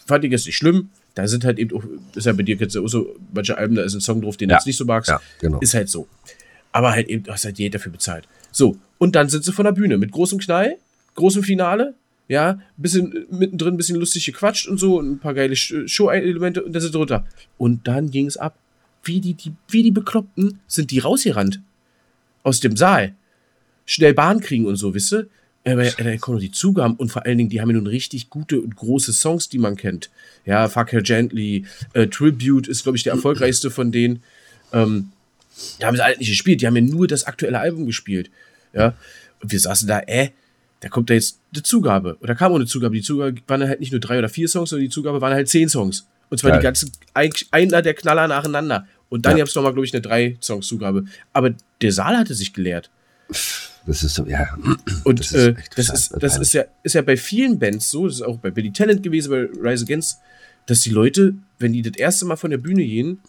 [0.07, 0.91] Fand ich jetzt nicht schlimm.
[1.15, 1.83] Da sind halt eben auch,
[2.15, 4.53] ist ja bei dir jetzt so, manche Alben, da ist ein Song drauf, den du
[4.53, 4.59] Ja.
[4.59, 5.09] jetzt nicht so magst.
[5.11, 5.59] Ja, genau.
[5.61, 6.09] Ist halt so.
[6.73, 8.29] Aber halt eben, du hast halt Geld dafür bezahlt.
[8.53, 10.77] So, und dann sind sie von der Bühne mit großem Knall,
[11.15, 11.95] großem Finale,
[12.29, 15.55] ja, ein bisschen äh, mittendrin ein bisschen lustig gequatscht und so, und ein paar geile
[15.55, 17.27] Sh- Show-Elemente und dann sind sie runter.
[17.57, 18.57] Und dann ging es ab.
[19.03, 21.61] Wie die, die, wie die Bekloppten sind die rausgerannt.
[22.43, 23.15] Aus dem Saal.
[23.91, 25.29] Schnell Bahn kriegen und so, wisst ihr?
[25.65, 27.87] Aber äh, da kommen noch die Zugaben und vor allen Dingen, die haben ja nun
[27.87, 30.11] richtig gute und große Songs, die man kennt.
[30.45, 31.65] Ja, Fuck Her Gently,
[31.95, 34.23] äh, Tribute ist, glaube ich, der erfolgreichste von denen.
[34.73, 35.11] Ähm,
[35.81, 38.31] da haben sie alle nicht gespielt, die haben ja nur das aktuelle Album gespielt.
[38.75, 38.95] Ja,
[39.41, 40.29] und wir saßen da, äh,
[40.81, 42.17] da kommt da jetzt eine Zugabe.
[42.21, 42.95] Oder kam auch eine Zugabe.
[42.95, 45.49] Die Zugabe waren halt nicht nur drei oder vier Songs, sondern die Zugabe waren halt
[45.49, 46.07] zehn Songs.
[46.31, 46.61] Und zwar Geil.
[46.61, 48.87] die ganzen, eigentlich einer der Knaller nacheinander.
[49.09, 49.39] Und dann Ja.
[49.39, 51.05] gab es nochmal, glaube ich, eine drei Songs Zugabe.
[51.33, 52.91] Aber der Saal hatte sich geleert.
[53.87, 54.57] Das ist so, ja.
[55.05, 58.07] Und Das ist äh, das, ist, das ist, ja, ist ja bei vielen Bands so,
[58.07, 60.21] das ist auch bei Billy Talent gewesen, bei Rise Against,
[60.67, 63.21] dass die Leute, wenn die das erste Mal von der Bühne gehen,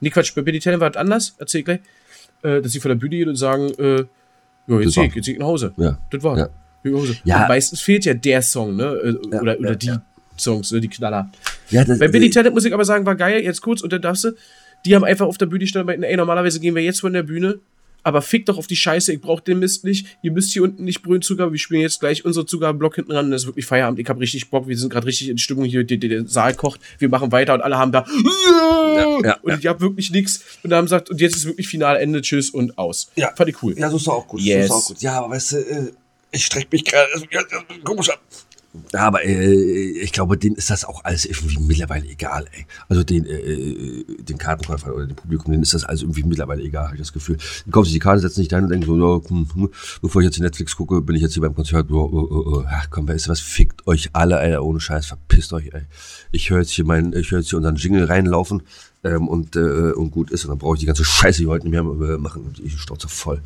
[0.00, 1.80] Nee, Quatsch, bei Billy Talent war das anders, erzähl ich gleich.
[2.42, 4.04] Äh, dass sie von der Bühne gehen und sagen, äh,
[4.68, 5.72] ja, jetzt ich, jetzt ich nach Hause.
[5.76, 5.98] Ja.
[6.10, 6.38] Das war.
[6.38, 6.48] Ja.
[7.24, 7.42] Ja.
[7.42, 8.84] Und meistens fehlt ja der Song, ne?
[8.84, 9.92] Äh, Ja, Oder, oder ja, die.
[10.40, 10.80] Songs, ne?
[10.80, 11.30] Die Knaller.
[11.70, 14.00] Ja, das, Bei Billy Talent muss ich aber sagen, war geil, jetzt kurz, und dann
[14.00, 14.30] darfst du,
[14.86, 17.12] die haben einfach auf der Bühne gestanden und meinten, ey, normalerweise gehen wir jetzt von
[17.12, 17.58] der Bühne,
[18.08, 20.84] aber fick doch auf die Scheiße, ich brauch den Mist nicht, ihr müsst hier unten
[20.84, 24.00] nicht brüllen Zugabe, wir spielen jetzt gleich unsere Zugabeblock hinten ran, das ist wirklich Feierabend,
[24.00, 26.80] ich hab richtig Bock, wir sind gerade richtig in Stimmung hier, der, der, Saal kocht,
[26.98, 28.04] wir machen weiter und alle haben da,
[28.96, 32.22] Ja, ja, und ich hab wirklich nichts und haben gesagt, und jetzt ist wirklich Finalende,
[32.22, 33.10] tschüss und aus.
[33.16, 33.32] Ja.
[33.36, 33.78] Fand ich cool.
[33.78, 34.40] Ja, so ist auch gut.
[34.40, 34.68] Yes.
[34.68, 35.02] So ist auch gut.
[35.02, 35.92] Ja, aber weißt du, äh,
[36.32, 38.20] ich strecke mich gerade ja, ja, komisch ab.
[38.92, 42.66] Ja, aber äh, ich glaube, denen ist das auch alles irgendwie mittlerweile egal, ey.
[42.88, 46.86] Also den, äh, den Kartenkäufern oder dem Publikum, denen ist das alles irgendwie mittlerweile egal,
[46.86, 47.38] habe ich das Gefühl.
[47.66, 49.70] Die kaufen sich die Karte, setzen sich da und denken so, ja, hm, hm,
[50.02, 51.90] bevor ich jetzt die Netflix gucke, bin ich jetzt hier beim Konzert.
[51.90, 52.64] Oh, oh, oh.
[52.66, 55.82] Ach komm, weißt du was, fickt euch alle, Alter, ohne Scheiß, verpisst euch, ey.
[56.32, 58.62] Ich höre jetzt hier meinen, ich höre jetzt hier unseren Jingle reinlaufen
[59.04, 60.44] ähm, und, äh, und gut ist.
[60.44, 62.52] Und dann brauche ich die ganze Scheiße, die wir heute nicht mehr äh, machen.
[62.62, 63.40] Ich stauze voll.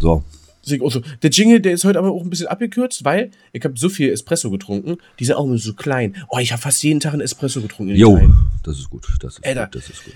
[0.00, 0.24] So.
[0.64, 1.02] Sehe ich auch so.
[1.22, 4.10] Der Jingle, der ist heute aber auch ein bisschen abgekürzt, weil ich habe so viel
[4.10, 6.16] Espresso getrunken, die sind auch immer so klein.
[6.30, 7.94] Oh, ich habe fast jeden Tag einen Espresso getrunken.
[7.94, 8.20] Jo,
[8.62, 9.06] das ist gut.
[9.20, 9.66] Das ist Alter.
[9.66, 9.74] gut.
[9.76, 10.14] Das ist gut.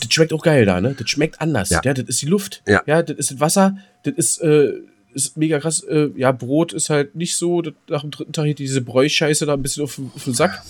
[0.00, 0.94] Das schmeckt auch geil da, ne?
[0.98, 1.70] Das schmeckt anders.
[1.70, 1.94] Ja, Ja.
[1.94, 2.62] das ist die Luft.
[2.66, 2.82] Ja.
[3.02, 3.76] das ist das Wasser.
[4.02, 4.72] Das ist, äh,
[5.14, 5.84] ist mega krass.
[5.84, 7.62] Äh, ja, Brot ist halt nicht so.
[7.62, 10.34] Das, nach dem dritten Tag hier diese Bräuchscheiße da ein bisschen auf, den- auf den
[10.34, 10.62] Sack.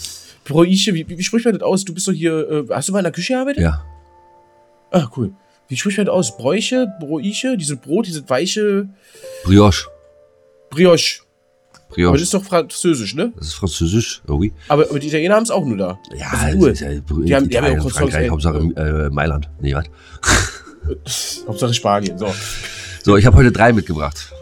[0.45, 1.85] Bräuche, wie, wie, wie spricht man das aus?
[1.87, 2.67] Du bist doch hier.
[2.69, 3.63] Äh, hast du mal in der Küche gearbeitet?
[3.63, 3.83] Ja.
[4.91, 5.33] Ah, cool.
[5.75, 6.37] Wie spricht man das aus?
[6.37, 8.89] Bräuche, Bräuche, diese Brot, diese weiche
[9.45, 9.89] Brioche.
[10.71, 11.21] Brioche.
[11.73, 12.13] Aber Brioche.
[12.15, 13.33] das ist doch französisch, ne?
[13.37, 14.53] Das ist französisch, oui.
[14.69, 15.99] Aber, aber die Italiener haben es auch nur da.
[16.17, 16.71] Ja, Also das nur.
[16.71, 18.31] ist ja Die haben- die haben ja auch Frankreich.
[18.31, 19.49] Hauptsache äh, Mailand.
[19.61, 19.85] Nee, was?
[21.47, 22.19] Hauptsache Spanien.
[22.19, 22.33] So.
[23.03, 24.33] So, ich habe heute drei mitgebracht.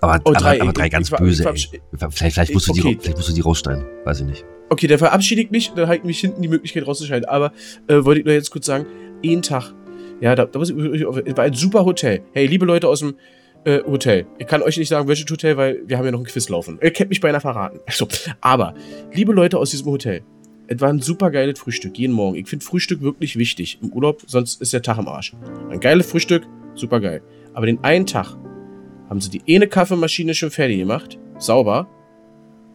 [0.00, 0.60] Aber, Oh, aber, drei.
[0.62, 1.70] aber drei Ich- ganz ich böse, ich.
[2.10, 2.94] Vielleicht, vielleicht, musst du die, Okay.
[2.94, 3.84] ra- vielleicht musst du die rausschneiden.
[4.04, 4.44] Weiß ich nicht.
[4.70, 7.28] Okay, dann verabschiede ich mich, dann halte ich mich hinten die Möglichkeit rauszuschneiden.
[7.28, 7.52] Aber
[7.88, 8.86] äh, wollte ich nur jetzt kurz sagen,
[9.24, 9.74] einen Tag.
[10.20, 12.22] Ja, da, da muss ich, es war ein super Hotel.
[12.32, 13.14] Hey, liebe Leute aus dem
[13.64, 14.26] äh, Hotel.
[14.38, 16.78] Ich kann euch nicht sagen, welches Hotel, weil wir haben ja noch ein Quiz laufen.
[16.82, 17.80] Ihr kennt mich beinahe verraten.
[17.86, 18.06] Also,
[18.40, 18.74] aber,
[19.12, 20.22] liebe Leute aus diesem Hotel,
[20.66, 22.36] es war ein super geiles Frühstück, jeden Morgen.
[22.36, 25.34] Ich finde Frühstück wirklich wichtig im Urlaub, sonst ist der Tag am Arsch.
[25.70, 27.22] Ein geiles Frühstück, super geil.
[27.54, 28.36] Aber den einen Tag
[29.08, 31.88] haben sie die eine Kaffeemaschine schon fertig gemacht, sauber,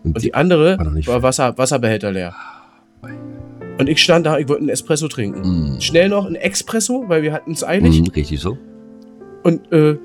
[0.06, 2.36] und die andere war war Wasser, Wasserbehälter leer.
[3.78, 5.76] Und ich stand da, ich wollte einen Espresso trinken.
[5.76, 5.82] Mm.
[5.82, 8.02] Schnell noch ein Espresso, weil wir hatten es eilig.
[8.02, 8.58] Mm, richtig so.
[9.44, 9.98] Und äh,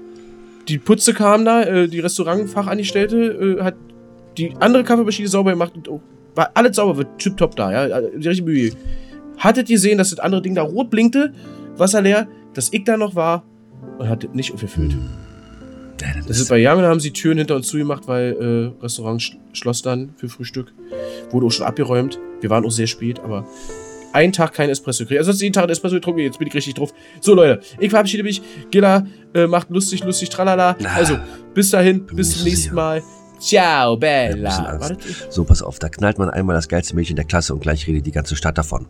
[0.68, 3.76] die Putze kam da, äh, die Restaurantfachangestellte äh, hat
[4.38, 6.00] die andere Kaffeemaschine sauber gemacht und oh,
[6.34, 8.72] war alles sauber, wird tipptopp da, ja, also, die richtige Mühe.
[9.38, 11.32] Hattet ihr gesehen, dass das andere Ding da rot blinkte,
[11.76, 13.44] Wasser leer, dass ich da noch war
[13.98, 14.92] und hat das nicht aufgefüllt.
[14.92, 14.98] Ja,
[16.26, 19.82] das ist bei Yamen, haben sie Türen hinter uns zugemacht, weil äh, Restaurant sch schloss
[19.82, 20.72] dann für Frühstück.
[21.30, 22.18] Wurde auch schon abgeräumt.
[22.40, 23.46] Wir waren auch sehr spät, aber
[24.12, 25.18] einen Tag kein Espresso gekriegt.
[25.18, 26.92] Also jeden Tag ein Espresso getrunken, jetzt bin ich richtig drauf.
[27.20, 28.42] So Leute, ich verabschiede mich.
[28.70, 30.76] Gilla äh, macht lustig, lustig, tralala.
[30.80, 31.18] Na, Also,
[31.54, 32.74] bis dahin, bis zum nächsten.
[32.74, 33.02] Mal.
[33.38, 34.78] Ciao, Bella.
[35.30, 38.06] So, pass auf, da knallt man einmal das geilste Mädchen der Klasse und gleich redet
[38.06, 38.86] die ganze Stadt davon.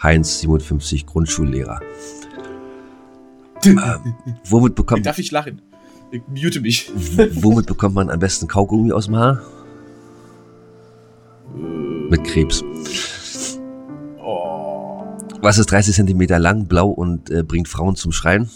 [0.00, 1.80] Heinz, 57, Grundschullehrer.
[3.64, 5.60] ähm, womit, bekommt, darf ich lachen?
[6.10, 6.90] Ich mute mich.
[7.42, 9.42] womit bekommt man am besten Kaugummi aus dem Haar?
[12.08, 12.62] Mit Krebs.
[14.18, 15.04] Oh.
[15.42, 18.48] Was ist 30 Zentimeter lang, blau und äh, bringt Frauen zum Schreien?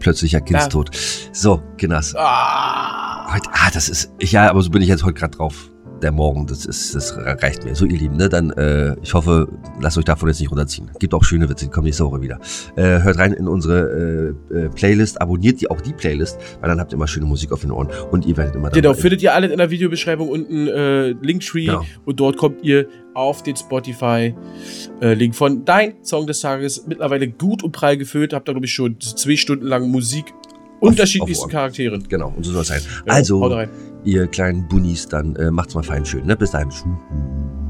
[0.00, 0.90] Plötzlicher Kindstod.
[1.32, 2.14] So, Kinders.
[2.16, 3.32] Ah.
[3.32, 5.70] Heute, ah, das ist, ja, aber so bin ich jetzt heute gerade drauf.
[6.04, 7.74] Der Morgen, das ist, das reicht mir.
[7.74, 9.48] So, ihr Lieben, ne, dann, äh, ich hoffe,
[9.80, 10.90] lasst euch davon jetzt nicht runterziehen.
[10.98, 12.38] Gibt auch schöne Witze, die kommen nächste Woche wieder.
[12.76, 16.78] Äh, hört rein in unsere äh, äh, Playlist, abonniert die auch die Playlist, weil dann
[16.78, 19.00] habt ihr immer schöne Musik auf den Ohren und ihr werdet immer Genau, dabei.
[19.00, 21.86] findet ihr alle in der Videobeschreibung unten äh, Linktree Genau.
[22.04, 26.84] und dort kommt ihr auf den Spotify-Link von Dein Song des Tages.
[26.86, 28.34] Mittlerweile gut und prall gefüllt.
[28.34, 30.34] Habt da, glaube ich, schon zwei Stunden lang Musik.
[30.80, 31.50] Unterschiedlichsten auf Ohren.
[31.50, 32.04] Charakteren.
[32.08, 32.80] Genau, und so soll es sein.
[33.06, 33.66] Ja, also,
[34.04, 36.26] ihr kleinen Bunnies, dann äh, macht's mal fein schön.
[36.26, 36.36] Ne?
[36.36, 36.70] Bis dahin.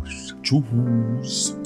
[0.05, 0.35] Tschüss.
[0.43, 1.57] Tschüss.